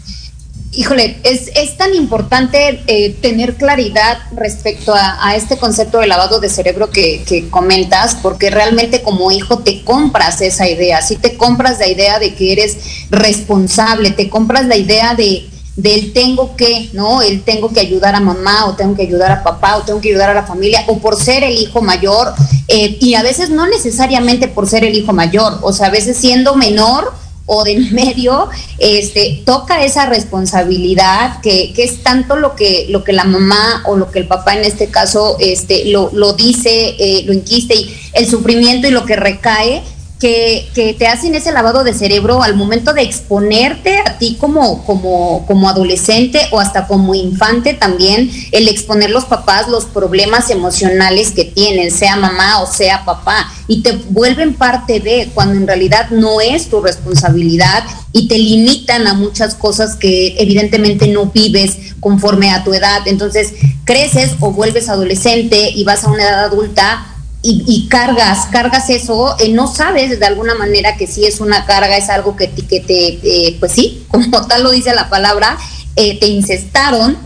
[0.73, 6.49] Híjole, es, es tan importante eh, tener claridad respecto a, este concepto de lavado de
[6.49, 11.88] cerebro que, comentas, porque realmente como hijo te compras esa idea, si te compras la
[11.88, 12.77] idea de que eres
[13.11, 17.23] responsable, te compras la idea de, del tengo que, ¿no?
[17.23, 20.09] El tengo que ayudar a mamá o tengo que ayudar a papá o tengo que
[20.09, 22.35] ayudar a la familia o por ser el hijo mayor
[22.67, 26.17] eh, y a veces no necesariamente por ser el hijo mayor, o sea, a veces
[26.17, 27.12] siendo menor
[27.47, 33.12] o de medio, este, toca esa responsabilidad que, que, es tanto lo que, lo que
[33.12, 37.23] la mamá o lo que el papá en este caso este, lo, lo dice, eh,
[37.25, 39.83] lo inquiste y el sufrimiento y lo que recae
[40.19, 45.47] que, te hacen ese lavado de cerebro al momento de exponerte a ti como, como,
[45.47, 51.45] como adolescente o hasta como infante también, el exponer los papás los problemas emocionales que
[51.45, 56.41] tienen, sea mamá o sea papá, y te vuelven parte de cuando en realidad no
[56.41, 62.65] es tu responsabilidad y te limitan a muchas cosas que evidentemente no vives conforme a
[62.65, 63.03] tu edad.
[63.07, 63.53] Entonces
[63.85, 69.51] creces o vuelves adolescente y vas a una edad adulta y, cargas, cargas eso, eh,
[69.51, 73.57] no sabes de alguna manera que sí es una carga, es algo que, te, eh,
[73.61, 75.57] pues sí, como tal lo dice la palabra,
[75.96, 77.16] eh, te incestaron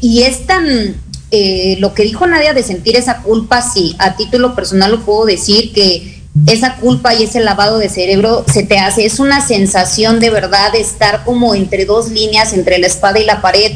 [0.00, 1.00] y es tan,
[1.78, 5.72] lo que dijo Nadia de sentir esa culpa, sí, a título personal lo puedo decir
[5.72, 10.30] que esa culpa y ese lavado de cerebro se te hace, es una sensación de
[10.30, 13.72] verdad de estar como entre dos líneas, entre la espada y la pared,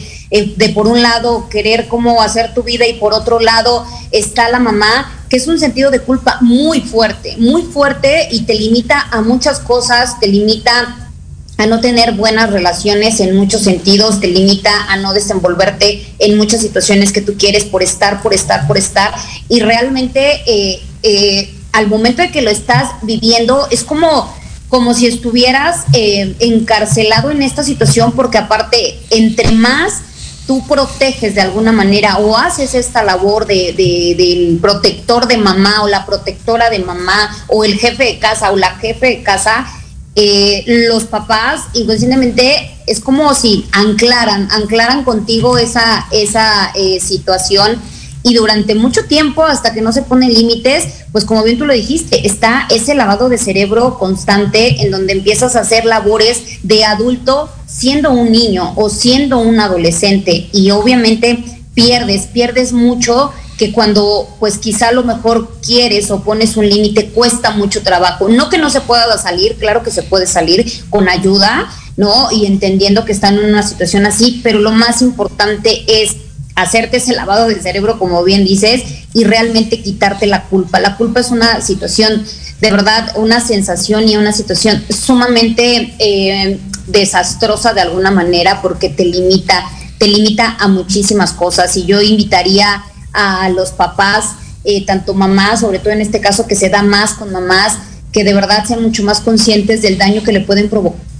[0.57, 4.59] de por un lado querer cómo hacer tu vida y por otro lado está la
[4.59, 9.22] mamá que es un sentido de culpa muy fuerte, muy fuerte y te limita a
[9.22, 11.11] muchas cosas, te limita
[11.57, 16.61] a no tener buenas relaciones en muchos sentidos, te limita a no desenvolverte en muchas
[16.61, 19.14] situaciones que tú quieres por estar, por estar, por estar.
[19.49, 24.35] Y realmente eh, eh, al momento de que lo estás viviendo es como,
[24.68, 30.03] como si estuvieras eh, encarcelado en esta situación porque aparte, entre más
[30.47, 33.74] tú proteges de alguna manera o haces esta labor de,
[34.16, 38.57] del protector de mamá o la protectora de mamá o el jefe de casa o
[38.57, 39.66] la jefe de casa,
[40.14, 47.80] eh, los papás inconscientemente es como si anclaran, anclaran contigo esa, esa eh, situación
[48.23, 51.73] y durante mucho tiempo, hasta que no se ponen límites, pues como bien tú lo
[51.73, 57.51] dijiste, está ese lavado de cerebro constante en donde empiezas a hacer labores de adulto
[57.66, 61.45] siendo un niño o siendo un adolescente y obviamente
[61.75, 67.51] pierdes, pierdes mucho que cuando pues quizá lo mejor quieres o pones un límite cuesta
[67.51, 68.29] mucho trabajo.
[68.29, 72.31] No que no se pueda salir, claro que se puede salir con ayuda, ¿no?
[72.33, 76.16] Y entendiendo que están en una situación así, pero lo más importante es
[76.55, 78.82] hacerte ese lavado del cerebro, como bien dices,
[79.14, 80.80] y realmente quitarte la culpa.
[80.80, 82.24] La culpa es una situación,
[82.61, 89.05] de verdad, una sensación y una situación sumamente eh, desastrosa de alguna manera porque te
[89.05, 89.64] limita,
[89.98, 91.76] te limita a muchísimas cosas.
[91.76, 94.32] Y yo invitaría a los papás,
[94.64, 97.78] eh, tanto mamás, sobre todo en este caso que se da más con mamás,
[98.12, 101.11] que de verdad sean mucho más conscientes del daño que le pueden provocar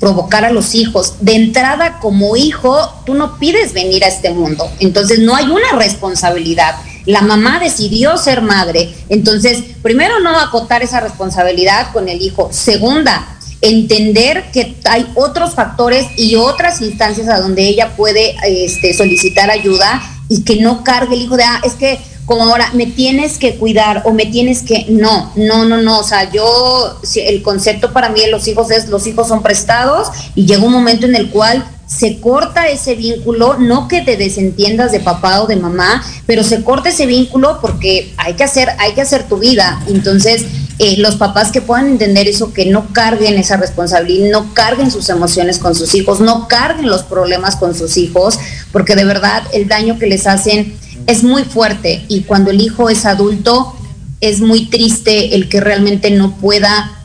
[0.00, 1.14] provocar a los hijos.
[1.20, 4.68] De entrada, como hijo, tú no pides venir a este mundo.
[4.80, 6.74] Entonces, no hay una responsabilidad.
[7.04, 8.92] La mamá decidió ser madre.
[9.10, 12.48] Entonces, primero, no acotar esa responsabilidad con el hijo.
[12.50, 19.50] Segunda, entender que hay otros factores y otras instancias a donde ella puede este, solicitar
[19.50, 21.98] ayuda y que no cargue el hijo de, ah, es que
[22.30, 26.04] como ahora, me tienes que cuidar o me tienes que, no, no, no, no, o
[26.04, 30.06] sea, yo, el concepto para mí de los hijos es, los hijos son prestados
[30.36, 34.92] y llega un momento en el cual se corta ese vínculo, no que te desentiendas
[34.92, 38.92] de papá o de mamá, pero se corta ese vínculo porque hay que hacer, hay
[38.92, 39.82] que hacer tu vida.
[39.88, 40.44] Entonces,
[40.78, 45.08] eh, los papás que puedan entender eso, que no carguen esa responsabilidad, no carguen sus
[45.08, 48.38] emociones con sus hijos, no carguen los problemas con sus hijos,
[48.70, 50.78] porque de verdad el daño que les hacen
[51.10, 53.74] es muy fuerte y cuando el hijo es adulto
[54.20, 56.96] es muy triste el que realmente no pueda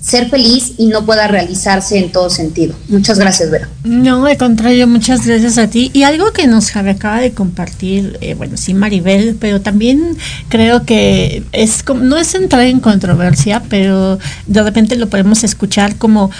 [0.00, 2.74] ser feliz y no pueda realizarse en todo sentido.
[2.88, 3.68] Muchas gracias, Vera.
[3.84, 5.90] No, al contrario, muchas gracias a ti.
[5.94, 10.16] Y algo que nos acaba de compartir, eh, bueno, sí, Maribel, pero también
[10.48, 16.30] creo que es no es entrar en controversia, pero de repente lo podemos escuchar como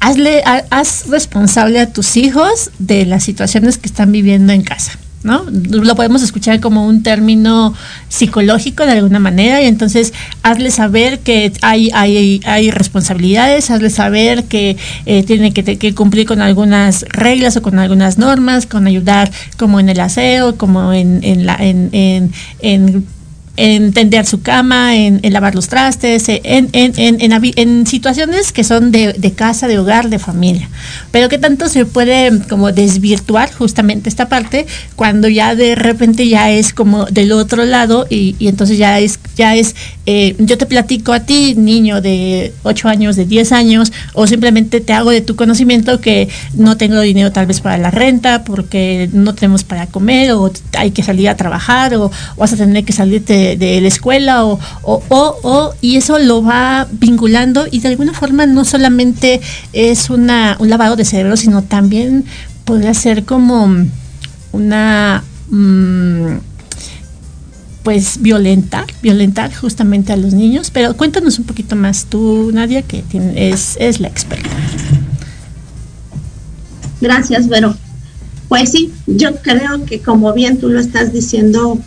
[0.00, 4.98] hazle, haz responsable a tus hijos de las situaciones que están viviendo en casa.
[5.24, 5.44] ¿No?
[5.48, 7.74] Lo podemos escuchar como un término
[8.08, 10.12] psicológico de alguna manera y entonces
[10.42, 16.42] hazle saber que hay, hay, hay responsabilidades, hazle saber que eh, tiene que, cumplir con
[16.42, 21.46] algunas reglas o con algunas normas, con ayudar como en el aseo, como en, en,
[21.46, 23.06] la, en, en, en
[23.56, 29.32] en tender su cama, en, lavar los trastes, en, en situaciones que son de, de,
[29.32, 30.68] casa, de hogar, de familia.
[31.10, 36.50] Pero que tanto se puede como desvirtuar justamente esta parte cuando ya de repente ya
[36.50, 39.74] es como del otro lado y, y entonces ya es, ya es
[40.06, 44.80] eh, yo te platico a ti, niño de 8 años, de 10 años, o simplemente
[44.80, 49.08] te hago de tu conocimiento que no tengo dinero tal vez para la renta, porque
[49.12, 52.92] no tenemos para comer, o hay que salir a trabajar, o, vas a tener que
[52.92, 58.12] salirte de, la escuela, o, o, o, y eso lo va vinculando y de alguna
[58.12, 59.40] forma no solamente
[59.72, 62.24] es una, un lavado de cerebro, sino también
[62.64, 63.86] podría ser como
[64.52, 65.24] una...
[65.50, 66.53] Mm,
[67.84, 70.70] pues violentar, violentar justamente a los niños.
[70.72, 73.04] Pero cuéntanos un poquito más tú, Nadia, que
[73.36, 74.50] es, es la experta.
[77.00, 77.76] Gracias, Vero.
[78.48, 81.78] Pues sí, yo creo que como bien tú lo estás diciendo,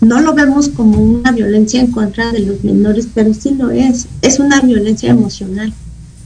[0.00, 4.06] no lo vemos como una violencia en contra de los menores, pero sí lo es.
[4.22, 5.72] Es una violencia emocional.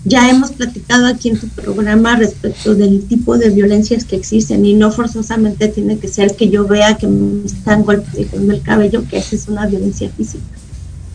[0.04, 4.74] Ya hemos platicado aquí en tu programa respecto del tipo de violencias que existen y
[4.74, 9.18] no forzosamente tiene que ser que yo vea que me están golpeando el cabello, que
[9.18, 10.44] esa es una violencia física.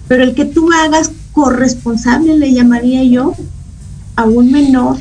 [0.07, 3.35] Pero el que tú hagas corresponsable, le llamaría yo,
[4.15, 4.97] a un menor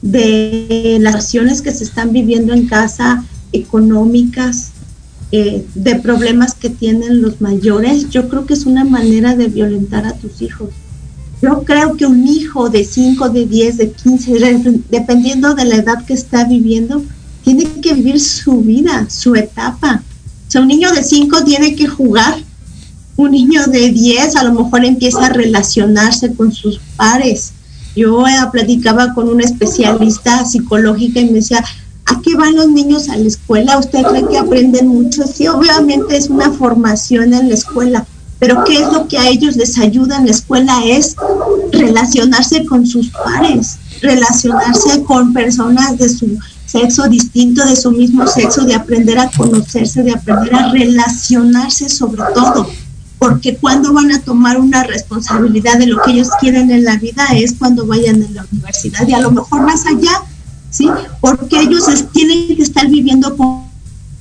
[0.00, 4.70] de las acciones que se están viviendo en casa, económicas,
[5.30, 10.06] eh, de problemas que tienen los mayores, yo creo que es una manera de violentar
[10.06, 10.70] a tus hijos
[11.42, 16.04] yo creo que un hijo de 5, de 10, de 15, dependiendo de la edad
[16.04, 17.02] que está viviendo,
[17.42, 20.02] tiene que vivir su vida, su etapa.
[20.46, 22.36] O sea, un niño de 5 tiene que jugar.
[23.16, 27.52] Un niño de 10 a lo mejor empieza a relacionarse con sus pares.
[27.96, 31.64] Yo eh, platicaba con una especialista psicológica y me decía,
[32.06, 33.78] ¿a qué van los niños a la escuela?
[33.78, 35.26] ¿Usted cree que aprenden mucho?
[35.26, 38.06] Sí, obviamente es una formación en la escuela,
[38.40, 40.80] pero ¿qué es lo que a ellos les ayuda en la escuela?
[40.84, 41.14] Es
[41.70, 48.64] relacionarse con sus pares, relacionarse con personas de su sexo distinto, de su mismo sexo,
[48.64, 52.66] de aprender a conocerse, de aprender a relacionarse sobre todo.
[53.18, 57.26] Porque cuando van a tomar una responsabilidad de lo que ellos quieren en la vida
[57.34, 60.22] es cuando vayan a la universidad y a lo mejor más allá,
[60.70, 60.88] ¿sí?
[61.20, 63.69] Porque ellos tienen que estar viviendo con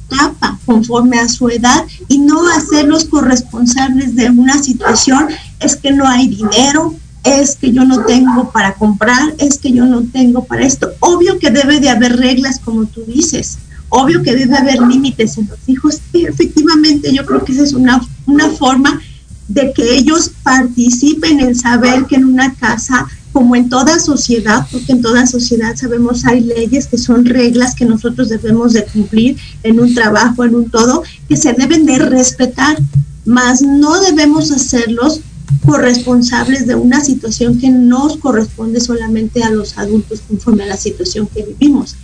[0.10, 5.28] etapa, con conforme a su edad y no hacerlos corresponsables de una situación,
[5.60, 9.86] es que no hay dinero, es que yo no tengo para comprar, es que yo
[9.86, 10.92] no tengo para esto.
[11.00, 15.48] Obvio que debe de haber reglas, como tú dices, obvio que debe haber límites en
[15.48, 16.02] los hijos.
[16.14, 19.02] Efectivamente, yo creo que esa es una, una forma
[19.48, 23.08] de que ellos participen en saber que en una casa,
[23.40, 27.86] como en toda sociedad, porque en toda sociedad sabemos hay leyes que son reglas que
[27.86, 32.78] nosotros debemos de cumplir en un trabajo, en un todo, que se deben de respetar,
[33.24, 35.22] mas no debemos hacerlos
[35.66, 41.26] corresponsables de una situación que nos corresponde solamente a los adultos conforme a la situación
[41.34, 41.96] que vivimos.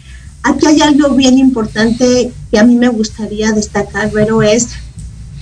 [0.42, 4.70] Aquí hay algo bien importante que a mí me gustaría destacar, pero es,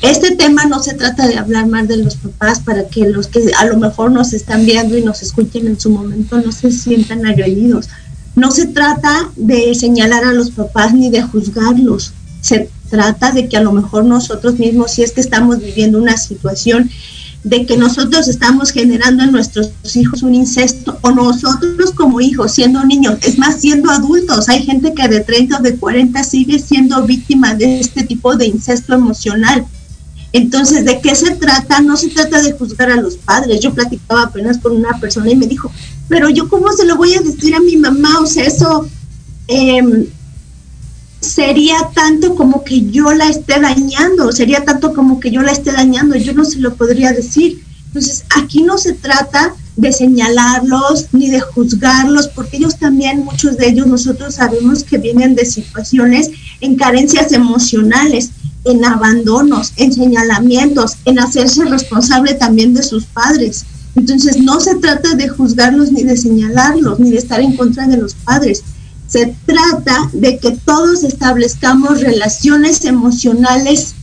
[0.03, 3.51] este tema no se trata de hablar más de los papás para que los que
[3.57, 7.25] a lo mejor nos están viendo y nos escuchen en su momento no se sientan
[7.25, 7.87] agredidos.
[8.35, 12.11] No se trata de señalar a los papás ni de juzgarlos.
[12.41, 16.17] Se trata de que a lo mejor nosotros mismos, si es que estamos viviendo una
[16.17, 16.89] situación
[17.45, 22.83] de que nosotros estamos generando en nuestros hijos un incesto o nosotros como hijos siendo
[22.83, 27.03] niños, es más siendo adultos, hay gente que de 30 o de 40 sigue siendo
[27.03, 29.65] víctima de este tipo de incesto emocional.
[30.33, 31.79] Entonces, ¿de qué se trata?
[31.79, 33.61] No se trata de juzgar a los padres.
[33.61, 35.71] Yo platicaba apenas con una persona y me dijo,
[36.09, 38.87] pero yo cómo se lo voy a decir a mi mamá, o sea, eso...
[39.47, 40.09] Eh,
[41.23, 45.71] sería tanto como que yo la esté dañando, sería tanto como que yo la esté
[45.71, 47.63] dañando, yo no se lo podría decir.
[47.87, 53.67] Entonces, aquí no se trata de señalarlos ni de juzgarlos, porque ellos también, muchos de
[53.67, 58.31] ellos, nosotros sabemos que vienen de situaciones en carencias emocionales,
[58.65, 63.65] en abandonos, en señalamientos, en hacerse responsable también de sus padres.
[63.95, 67.97] Entonces, no se trata de juzgarlos ni de señalarlos, ni de estar en contra de
[67.97, 68.63] los padres
[69.13, 73.93] se trata de que todos establezcamos relaciones emocionales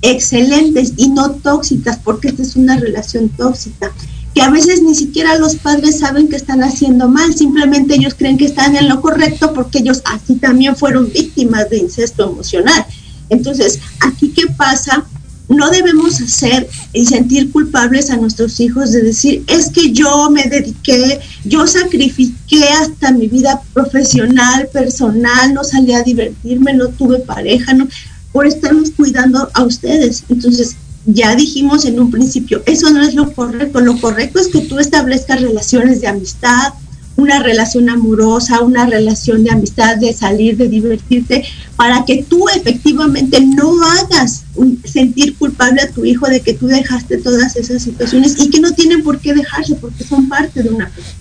[0.00, 3.92] excelentes y no tóxicas, porque esta es una relación tóxica,
[4.36, 8.36] que a veces ni siquiera los padres saben que están haciendo mal, simplemente ellos creen
[8.36, 12.84] que están en lo correcto porque ellos así también fueron víctimas de incesto emocional.
[13.30, 15.06] Entonces, aquí qué pasa
[15.48, 20.42] no debemos hacer y sentir culpables a nuestros hijos de decir, es que yo me
[20.42, 27.72] dediqué, yo sacrifiqué hasta mi vida profesional, personal, no salí a divertirme, no tuve pareja,
[27.72, 27.88] no,
[28.32, 30.24] por estarnos cuidando a ustedes.
[30.28, 30.76] Entonces,
[31.06, 34.78] ya dijimos en un principio, eso no es lo correcto, lo correcto es que tú
[34.78, 36.74] establezcas relaciones de amistad,
[37.16, 41.44] una relación amorosa, una relación de amistad, de salir, de divertirte,
[41.76, 44.44] para que tú efectivamente no hagas
[44.84, 48.72] sentir culpable a tu hijo de que tú dejaste todas esas situaciones y que no
[48.72, 51.16] tienen por qué dejarse porque son parte de una persona.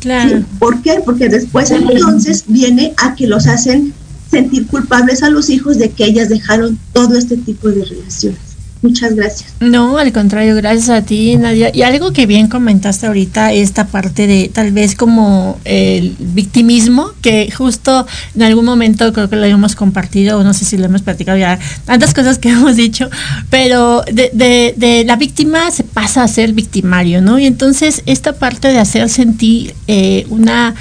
[0.00, 0.44] Claro.
[0.58, 1.00] ¿Por qué?
[1.04, 3.92] Porque después entonces viene a que los hacen
[4.30, 8.45] sentir culpables a los hijos de que ellas dejaron todo este tipo de relaciones.
[8.82, 9.54] Muchas gracias.
[9.60, 11.70] No, al contrario, gracias a ti, Nadia.
[11.74, 17.50] Y algo que bien comentaste ahorita, esta parte de tal vez como el victimismo, que
[17.50, 21.02] justo en algún momento creo que lo hemos compartido, o no sé si lo hemos
[21.02, 23.08] platicado ya, tantas cosas que hemos dicho,
[23.50, 27.38] pero de, de, la víctima se pasa a ser victimario, ¿no?
[27.38, 30.74] Y entonces esta parte de hacer sentir eh, una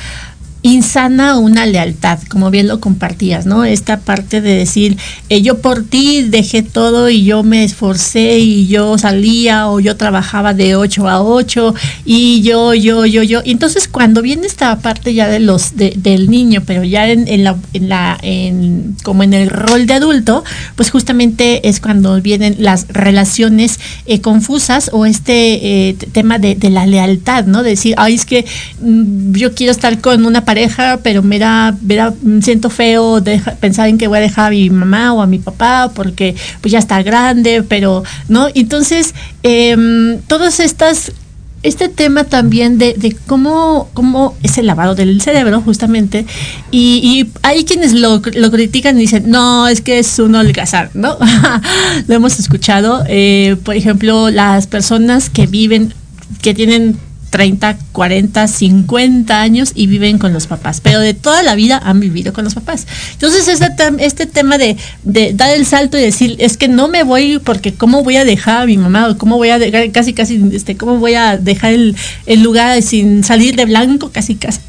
[0.66, 3.66] insana una lealtad, como bien lo compartías, ¿no?
[3.66, 4.98] Esta parte de decir,
[5.30, 9.96] eh, yo por ti dejé todo y yo me esforcé y yo salía o yo
[9.96, 13.42] trabajaba de 8 a 8 y yo, yo, yo, yo.
[13.46, 17.88] entonces cuando viene esta parte ya de los, del niño, pero ya en, la, en
[17.88, 20.44] la, en, como en el rol de adulto,
[20.76, 26.88] pues justamente es cuando vienen las relaciones eh, confusas o este eh, tema de, la
[26.88, 27.62] lealtad, ¿no?
[27.62, 28.46] decir, ay, es que
[28.82, 30.55] mm, yo quiero estar con una pareja
[31.04, 34.50] pero me da, me da siento feo de pensar en que voy a dejar a
[34.52, 38.48] mi mamá o a mi papá porque pues ya está grande, pero, ¿no?
[38.54, 41.12] Entonces, eh, todas estas
[41.66, 46.26] este tema también de, de, cómo, cómo es el lavado del cerebro, justamente,
[46.72, 51.18] y, hay quienes lo, lo, critican y dicen, no, es que es un holgazán, ¿no?
[52.08, 53.04] lo hemos escuchado.
[53.08, 55.92] Eh, por ejemplo, las personas que viven,
[56.44, 56.98] que tienen
[57.36, 62.00] 30, 40, 50 años y viven con los papás, pero de toda la vida han
[62.00, 62.88] vivido con los papás.
[63.12, 63.70] Entonces, este,
[64.00, 68.06] este tema de, dar el salto y decir, es que no me voy porque cómo
[68.06, 70.98] voy a dejar a mi mamá o cómo voy a dejar, casi, casi, este, cómo
[71.00, 71.98] voy a dejar el,
[72.42, 74.62] lugar sin salir de blanco, casi, casi,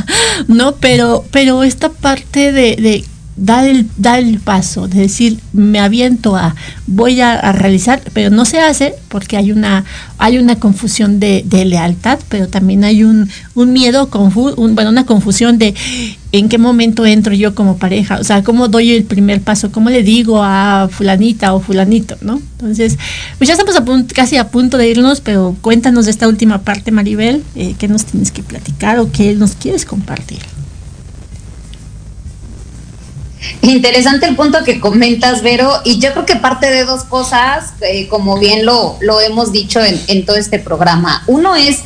[0.48, 0.76] ¿no?
[0.76, 3.04] Pero, pero esta parte de,
[3.36, 6.54] dar el, dar el paso, de decir, me aviento a,
[6.86, 9.84] voy a, realizar, pero no se hace porque hay una,
[10.18, 15.58] hay una confusión de, lealtad, pero también hay un, un miedo, confu, bueno, una confusión
[15.58, 15.74] de
[16.32, 19.90] en qué momento entro yo como pareja, o sea, cómo doy el primer paso, cómo
[19.90, 22.40] le digo a fulanita o fulanito, ¿no?
[22.58, 22.98] Entonces,
[23.38, 26.90] pues ya estamos a casi a punto de irnos, pero cuéntanos de esta última parte,
[26.90, 30.40] Maribel, eh, qué nos tienes que platicar o qué nos quieres compartir.
[33.62, 38.08] Interesante el punto que comentas, Vero, y yo creo que parte de dos cosas, eh,
[38.08, 41.22] como bien lo, lo hemos dicho en, todo este programa.
[41.26, 41.80] Uno es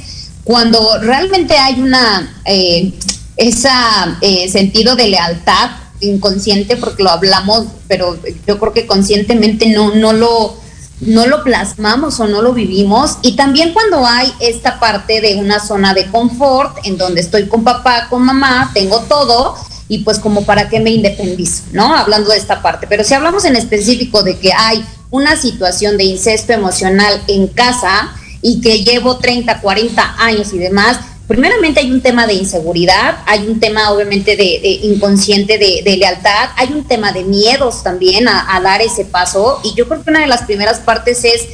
[0.44, 2.92] cuando realmente hay una eh,
[3.36, 9.94] esa eh, sentido de lealtad inconsciente, porque lo hablamos, pero yo creo que conscientemente no,
[9.94, 10.56] no lo
[11.00, 13.18] no lo plasmamos o no lo vivimos.
[13.22, 17.64] Y también cuando hay esta parte de una zona de confort, en donde estoy con
[17.64, 19.56] papá, con mamá, tengo todo,
[19.88, 21.94] y pues como para qué me independizo, ¿no?
[21.94, 22.86] Hablando de esta parte.
[22.86, 28.12] Pero si hablamos en específico de que hay una situación de incesto emocional en casa
[28.42, 33.46] y que llevo 30, 40 años y demás, primeramente hay un tema de inseguridad, hay
[33.46, 38.60] un tema obviamente de, inconsciente de, lealtad, hay un tema de miedos también a, a
[38.60, 41.46] dar ese paso y yo creo que una de las primeras partes es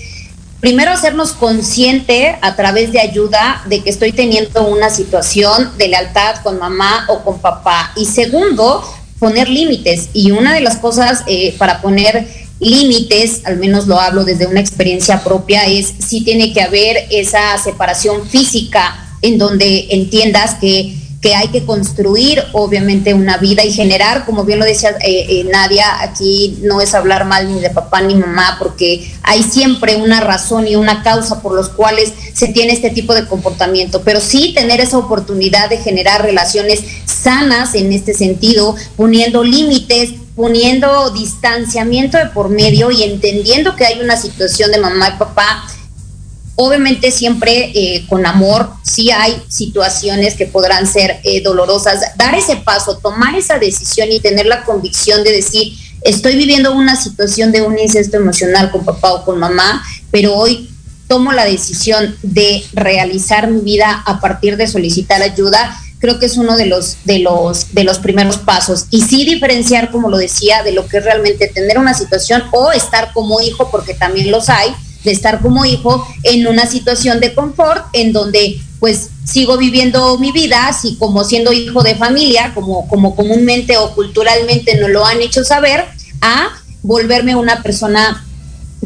[0.65, 6.37] primero hacernos consciente a través de ayuda de que estoy teniendo una situación de lealtad
[6.43, 7.93] con mamá o con papá.
[7.97, 8.83] Y segundo,
[9.19, 10.09] poner límites.
[10.15, 12.27] Y una de las cosas eh, para poner
[12.61, 17.59] límites, al menos lo hablo desde una experiencia propia, es si tiene que haber esa
[17.63, 24.27] separación física en donde entiendas que que hay que construir obviamente una vida y generar,
[24.27, 28.03] como bien lo decía eh, eh, Nadia, aquí no es hablar mal ni de papá
[28.03, 32.75] ni mamá, porque hay siempre una razón y una causa por los cuales se tiene
[32.75, 38.13] este tipo de comportamiento, pero sí tener esa oportunidad de generar relaciones sanas en este
[38.13, 44.79] sentido, poniendo límites, poniendo distanciamiento de por medio y entendiendo que hay una situación de
[44.79, 45.65] mamá y papá
[46.57, 52.01] Obviamente siempre eh, con amor, sí hay situaciones que podrán ser eh, dolorosas.
[52.17, 55.73] Dar ese paso, tomar esa decisión y tener la convicción de decir,
[56.03, 60.71] estoy viviendo una situación de un incesto emocional con papá o con mamá, pero hoy
[61.09, 66.37] tomo la decisión de realizar mi vida a partir de solicitar ayuda, creo que es
[66.37, 68.87] uno de los, de los, de los primeros pasos.
[68.91, 72.73] Y sí diferenciar, como lo decía, de lo que es realmente tener una situación o
[72.73, 74.75] estar como hijo, porque también los hay,
[75.05, 80.33] de estar como hijo en una situación de confort en donde pues sigo viviendo mi
[80.33, 85.23] vida, así como siendo hijo de familia, como, como comúnmente o culturalmente nos lo han
[85.23, 85.85] hecho saber,
[86.21, 86.51] a
[86.83, 88.27] volverme una persona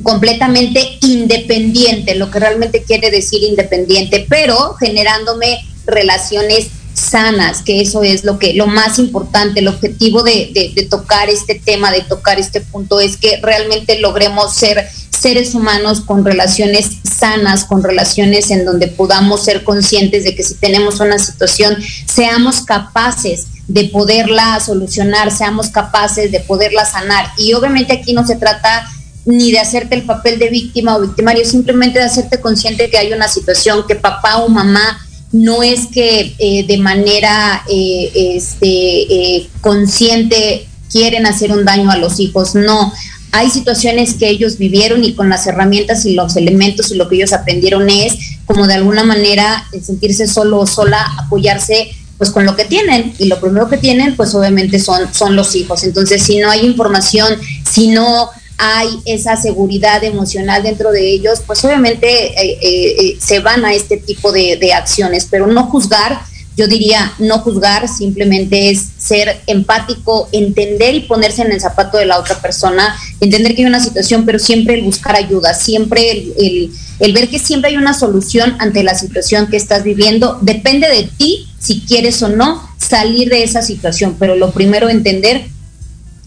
[0.02, 6.68] completamente independiente, lo que realmente quiere decir independiente, pero generándome relaciones
[6.98, 11.54] sanas, que eso es lo que lo más importante, el objetivo de, de, tocar este
[11.54, 17.64] tema, de tocar este punto, es que realmente logremos ser seres humanos con relaciones sanas,
[17.64, 21.76] con relaciones en donde podamos ser conscientes de que si tenemos una situación,
[22.06, 27.26] seamos capaces de poderla solucionar, seamos capaces de poderla sanar.
[27.36, 28.88] Y obviamente aquí no se trata
[29.24, 32.98] ni de hacerte el papel de víctima o victimario, simplemente de hacerte consciente de que
[32.98, 38.66] hay una situación que papá o mamá no es que eh, de manera eh, este,
[38.66, 42.92] eh, consciente quieren hacer un daño a los hijos, no.
[43.30, 47.16] Hay situaciones que ellos vivieron y con las herramientas y los elementos y lo que
[47.16, 48.14] ellos aprendieron es
[48.46, 53.26] como de alguna manera sentirse solo o sola, apoyarse pues con lo que tienen y
[53.26, 55.84] lo primero que tienen pues obviamente son, son los hijos.
[55.84, 57.36] Entonces si no hay información,
[57.70, 63.38] si no hay esa seguridad emocional dentro de ellos, pues obviamente eh, eh, eh, se
[63.38, 66.20] van a este tipo de, de, acciones, pero no juzgar,
[66.56, 72.06] yo diría no juzgar, simplemente es ser empático, entender y ponerse en el zapato de
[72.06, 76.34] la otra persona, entender que hay una situación, pero siempre el buscar ayuda, siempre el,
[76.36, 80.88] el, el ver que siempre hay una solución ante la situación que estás viviendo, depende
[80.88, 85.46] de ti si quieres o no salir de esa situación, pero lo primero entender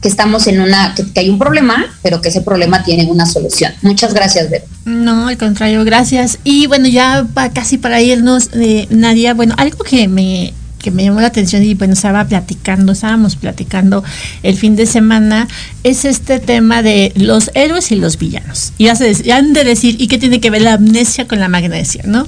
[0.01, 3.71] que estamos en una, que, hay un problema, pero que ese problema tiene una solución.
[3.83, 4.65] Muchas gracias, Vero.
[4.85, 6.39] No, al contrario, gracias.
[6.43, 11.21] Y bueno, ya casi para irnos, eh, Nadia, bueno, algo que me que me llamó
[11.21, 14.03] la atención y bueno, estaba platicando, estábamos platicando
[14.43, 15.47] el fin de semana,
[15.83, 18.73] es este tema de los héroes y los villanos.
[18.77, 21.47] Y ya, se, han de decir, ¿y qué tiene que ver la amnesia con la
[21.47, 22.03] magnesia?
[22.05, 22.27] ¿no?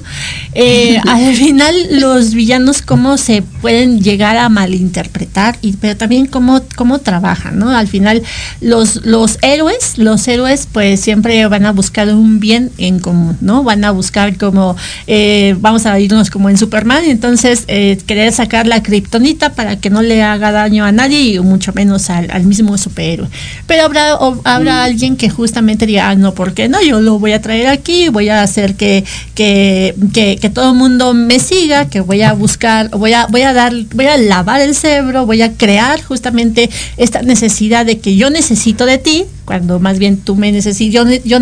[0.54, 6.62] Eh, al final, los villanos, cómo se pueden llegar a malinterpretar, y, pero también cómo,
[6.76, 7.70] cómo trabajan, ¿no?
[7.70, 8.22] Al final,
[8.60, 13.62] los, los héroes, los héroes, pues siempre van a buscar un bien en común, ¿no?
[13.62, 14.76] Van a buscar como,
[15.06, 19.76] eh, vamos a irnos como en Superman, entonces, eh, querer sacar sacar la kriptonita para
[19.76, 23.28] que no le haga daño a nadie y mucho menos al, mismo superhéroe.
[23.66, 24.84] Pero habrá, habrá mm.
[24.84, 26.82] alguien que justamente diga, ah, no, ¿por qué no?
[26.82, 30.76] Yo lo voy a traer aquí, voy a hacer que, que, que, que todo el
[30.76, 34.60] mundo me siga, que voy a buscar, voy a, voy a dar, voy a lavar
[34.60, 36.68] el cerebro, voy a crear justamente
[36.98, 41.04] esta necesidad de que yo necesito de ti, cuando más bien tú me necesitas, yo,
[41.24, 41.38] yo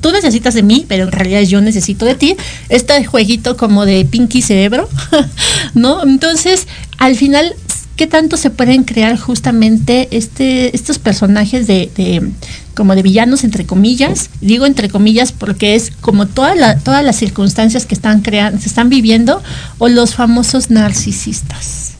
[0.00, 2.36] tú necesitas de mí, pero en realidad yo necesito de ti,
[2.68, 4.88] este jueguito como de Pinky Cerebro,
[5.74, 6.02] ¿no?
[6.02, 6.66] Entonces,
[6.98, 7.54] al final,
[7.96, 12.32] ¿qué tanto se pueden crear justamente este, estos personajes de,
[12.74, 14.30] como de villanos entre comillas?
[14.40, 18.88] Digo entre comillas porque es como toda todas las circunstancias que están creando, se están
[18.88, 19.42] viviendo,
[19.78, 21.92] o los famosos narcisistas.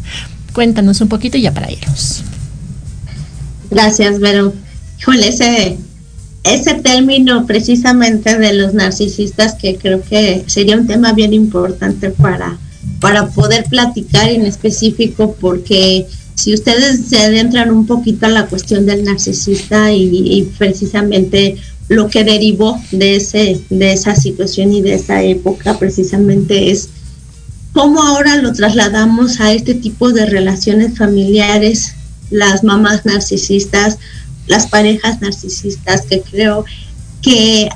[0.52, 2.22] Cuéntanos un poquito ya para irnos.
[3.70, 4.54] Gracias, Vero.
[5.04, 5.76] Híjole, ese,
[6.44, 12.56] ese término precisamente de los narcisistas que creo que sería un tema bien importante para,
[13.00, 18.86] para poder platicar en específico porque si ustedes se adentran un poquito a la cuestión
[18.86, 21.56] del narcisista y, precisamente
[21.88, 26.88] lo que derivó de ese de esa situación y de esa época precisamente es
[27.74, 31.94] cómo ahora lo trasladamos a este tipo de relaciones familiares
[32.30, 33.98] las mamás narcisistas,
[34.46, 36.64] las parejas narcisistas que creo
[37.22, 37.68] que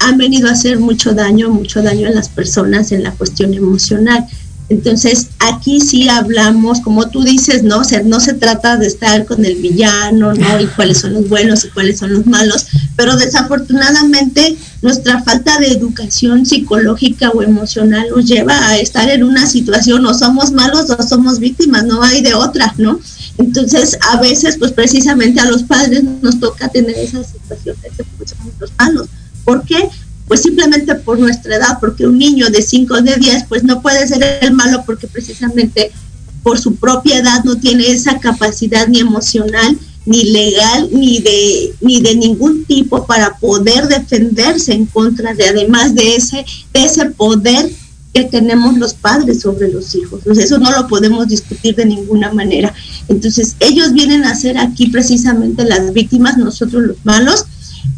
[0.00, 4.26] han venido a hacer mucho daño, mucho daño a las personas en la cuestión emocional.
[4.70, 7.78] Entonces, aquí sí hablamos, como tú dices, ¿no?
[7.78, 10.60] O no se trata de estar con el villano, ¿no?
[10.60, 15.72] Y cuáles son los buenos y cuáles son los malos, pero desafortunadamente nuestra falta de
[15.72, 21.02] educación psicológica o emocional nos lleva a estar en una situación, o somos malos o
[21.02, 23.00] somos víctimas, no hay de otra, ¿no?
[23.40, 28.04] Entonces, a veces, pues precisamente a los padres nos toca tener esa situación de que
[28.28, 29.08] somos los malos.
[29.44, 29.88] ¿Por qué?
[30.28, 33.80] Pues simplemente por nuestra edad, porque un niño de 5 o de 10, pues no
[33.80, 35.90] puede ser el malo porque precisamente
[36.42, 42.02] por su propia edad no tiene esa capacidad ni emocional, ni legal, ni de, ni
[42.02, 47.70] de ningún tipo para poder defenderse en contra de, además de ese, de ese poder
[48.12, 50.26] que tenemos los padres sobre los hijos.
[50.26, 52.74] eso no lo podemos discutir de ninguna manera.
[53.08, 57.44] Entonces, ellos vienen a ser aquí precisamente las víctimas, nosotros los malos,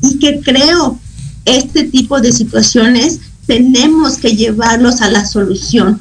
[0.02, 0.98] y que creo
[1.44, 6.00] este tipo de situaciones tenemos que llevarlos a la solución.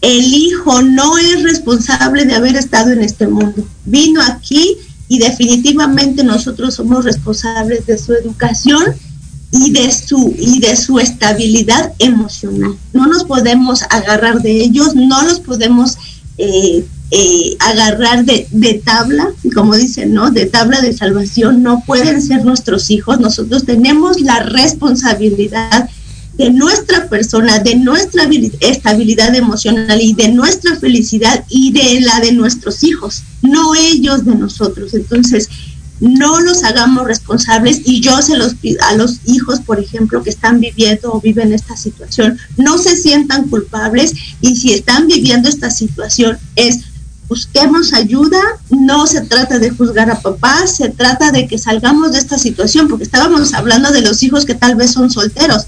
[0.00, 3.66] El hijo no es responsable de haber estado en este mundo.
[3.84, 4.76] Vino aquí
[5.08, 8.82] y definitivamente nosotros somos responsables de su educación
[9.52, 12.76] y de su y de su estabilidad emocional.
[12.92, 15.96] No nos podemos agarrar de ellos, no los podemos
[16.38, 20.30] eh, eh, agarrar de, de, tabla, como dicen, ¿no?
[20.30, 23.20] De tabla de salvación, no pueden ser nuestros hijos.
[23.20, 25.90] Nosotros tenemos la responsabilidad
[26.34, 28.28] de nuestra persona, de nuestra
[28.60, 34.34] estabilidad emocional y de nuestra felicidad y de la de nuestros hijos, no ellos de
[34.34, 34.94] nosotros.
[34.94, 35.48] Entonces,
[36.02, 40.30] no los hagamos responsables y yo se los pido a los hijos, por ejemplo, que
[40.30, 45.70] están viviendo o viven esta situación, no se sientan culpables y si están viviendo esta
[45.70, 46.80] situación es
[47.28, 52.18] busquemos ayuda, no se trata de juzgar a papá, se trata de que salgamos de
[52.18, 55.66] esta situación, porque estábamos hablando de los hijos que tal vez son solteros,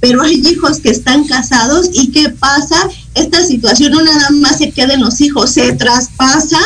[0.00, 2.88] pero hay hijos que están casados y ¿qué pasa?
[3.14, 6.58] Esta situación no nada más se queda en los hijos, se traspasa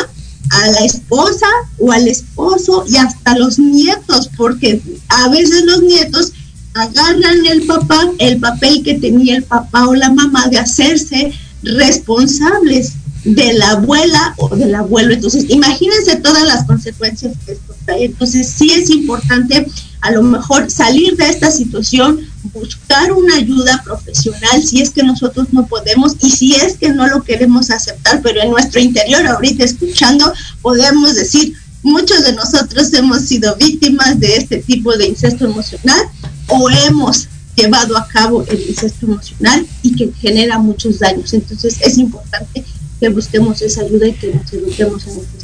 [0.49, 1.47] a la esposa
[1.77, 6.33] o al esposo y hasta los nietos, porque a veces los nietos
[6.73, 11.33] agarran el papá, el papel que tenía el papá o la mamá de hacerse
[11.63, 12.93] responsables
[13.23, 15.13] de la abuela o del abuelo.
[15.13, 18.05] Entonces, imagínense todas las consecuencias que esto trae.
[18.05, 19.67] Entonces, sí es importante
[20.01, 25.47] a lo mejor salir de esta situación, buscar una ayuda profesional si es que nosotros
[25.51, 29.63] no podemos y si es que no lo queremos aceptar, pero en nuestro interior ahorita
[29.63, 30.31] escuchando
[30.61, 36.09] podemos decir, muchos de nosotros hemos sido víctimas de este tipo de incesto emocional
[36.47, 41.33] o hemos llevado a cabo el incesto emocional y que genera muchos daños.
[41.33, 42.63] Entonces es importante
[42.99, 45.38] que busquemos esa ayuda y que nos eduquemos en estas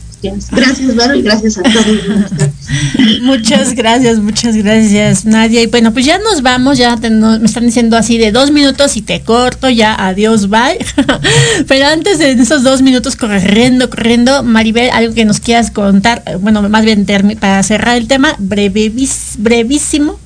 [0.51, 1.85] Gracias, Vero, y gracias a todos.
[3.21, 5.61] muchas gracias, muchas gracias, Nadia.
[5.61, 9.01] Y bueno, pues ya nos vamos, ya me están diciendo así de dos minutos y
[9.01, 10.79] te corto, ya adiós, bye.
[11.67, 16.67] Pero antes de esos dos minutos corriendo, corriendo, Maribel, algo que nos quieras contar, bueno,
[16.69, 17.05] más bien
[17.39, 20.19] para cerrar el tema, brevísimo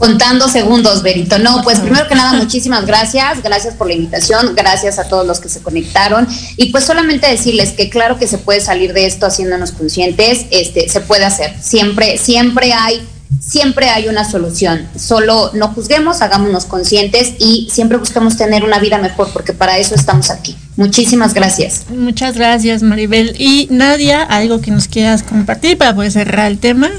[0.00, 1.38] contando segundos, Berito.
[1.38, 3.42] No, pues primero que nada, muchísimas gracias.
[3.42, 4.54] Gracias por la invitación.
[4.56, 6.26] Gracias a todos los que se conectaron.
[6.56, 10.46] Y pues solamente decirles que claro que se puede salir de esto haciéndonos conscientes.
[10.50, 11.54] Este, se puede hacer.
[11.62, 13.06] Siempre, siempre hay
[13.40, 14.88] siempre hay una solución.
[14.96, 19.94] Solo no juzguemos, hagámonos conscientes y siempre buscamos tener una vida mejor, porque para eso
[19.94, 20.56] estamos aquí.
[20.76, 21.84] Muchísimas gracias.
[21.90, 23.34] Muchas gracias, Maribel.
[23.38, 26.90] Y Nadia, algo que nos quieras compartir para poder cerrar el tema.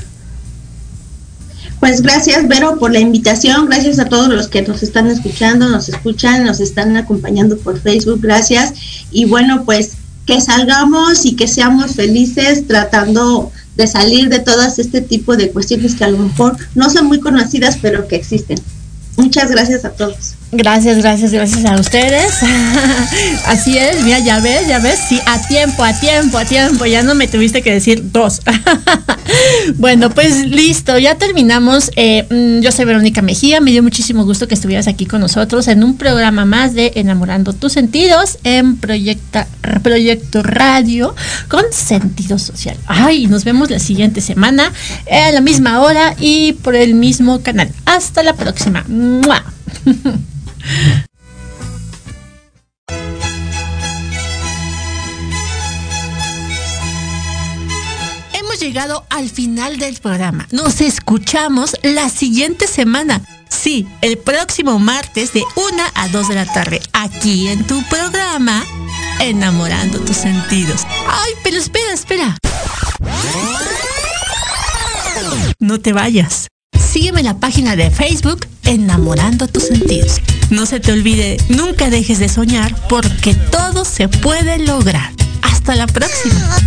[1.82, 3.65] Pues gracias, Vero, por la invitación.
[3.65, 8.19] Gracias a todos los que nos están escuchando, nos escuchan, nos están acompañando por Facebook.
[8.21, 8.73] Gracias.
[9.09, 9.93] Y bueno, pues
[10.27, 15.95] que salgamos y que seamos felices tratando de salir de todas este tipo de cuestiones
[15.95, 18.59] que a lo mejor no son muy conocidas, pero que existen.
[19.17, 20.36] Muchas gracias a todos.
[20.54, 22.34] Gracias, gracias, gracias a ustedes.
[23.45, 27.04] Así es, mira, ya ves, ya ves, sí, a tiempo, a tiempo, a tiempo, ya
[27.04, 28.41] no me tuviste que decir dos.
[29.76, 31.89] bueno, pues listo, ya terminamos.
[31.95, 35.70] Eh, mm, yo soy Verónica Mejía, me dio muchísimo gusto que estuvieras aquí con nosotros
[35.70, 39.47] en un programa más de Enamorando tus sentidos en Proyecta,
[39.84, 41.16] Proyecto Radio
[41.47, 42.76] con sentido social.
[42.88, 44.74] Ay, nos vemos la siguiente semana
[45.10, 47.70] a la misma hora y por el mismo canal.
[47.86, 48.86] Hasta la próxima.
[58.34, 60.47] Hemos llegado al final del programa.
[60.51, 63.22] Nos escuchamos la siguiente semana.
[63.49, 68.64] Sí, el próximo martes de 1 a 2 de la tarde, aquí en tu programa,
[69.20, 70.82] Enamorando tus sentidos.
[71.07, 72.38] Ay, pero espera, espera.
[75.59, 76.47] No te vayas.
[76.91, 80.19] Sígueme en la página de Facebook Enamorando tus sentidos.
[80.49, 85.09] No se te olvide, nunca dejes de soñar porque todo se puede lograr.
[85.41, 86.57] Hasta la próxima.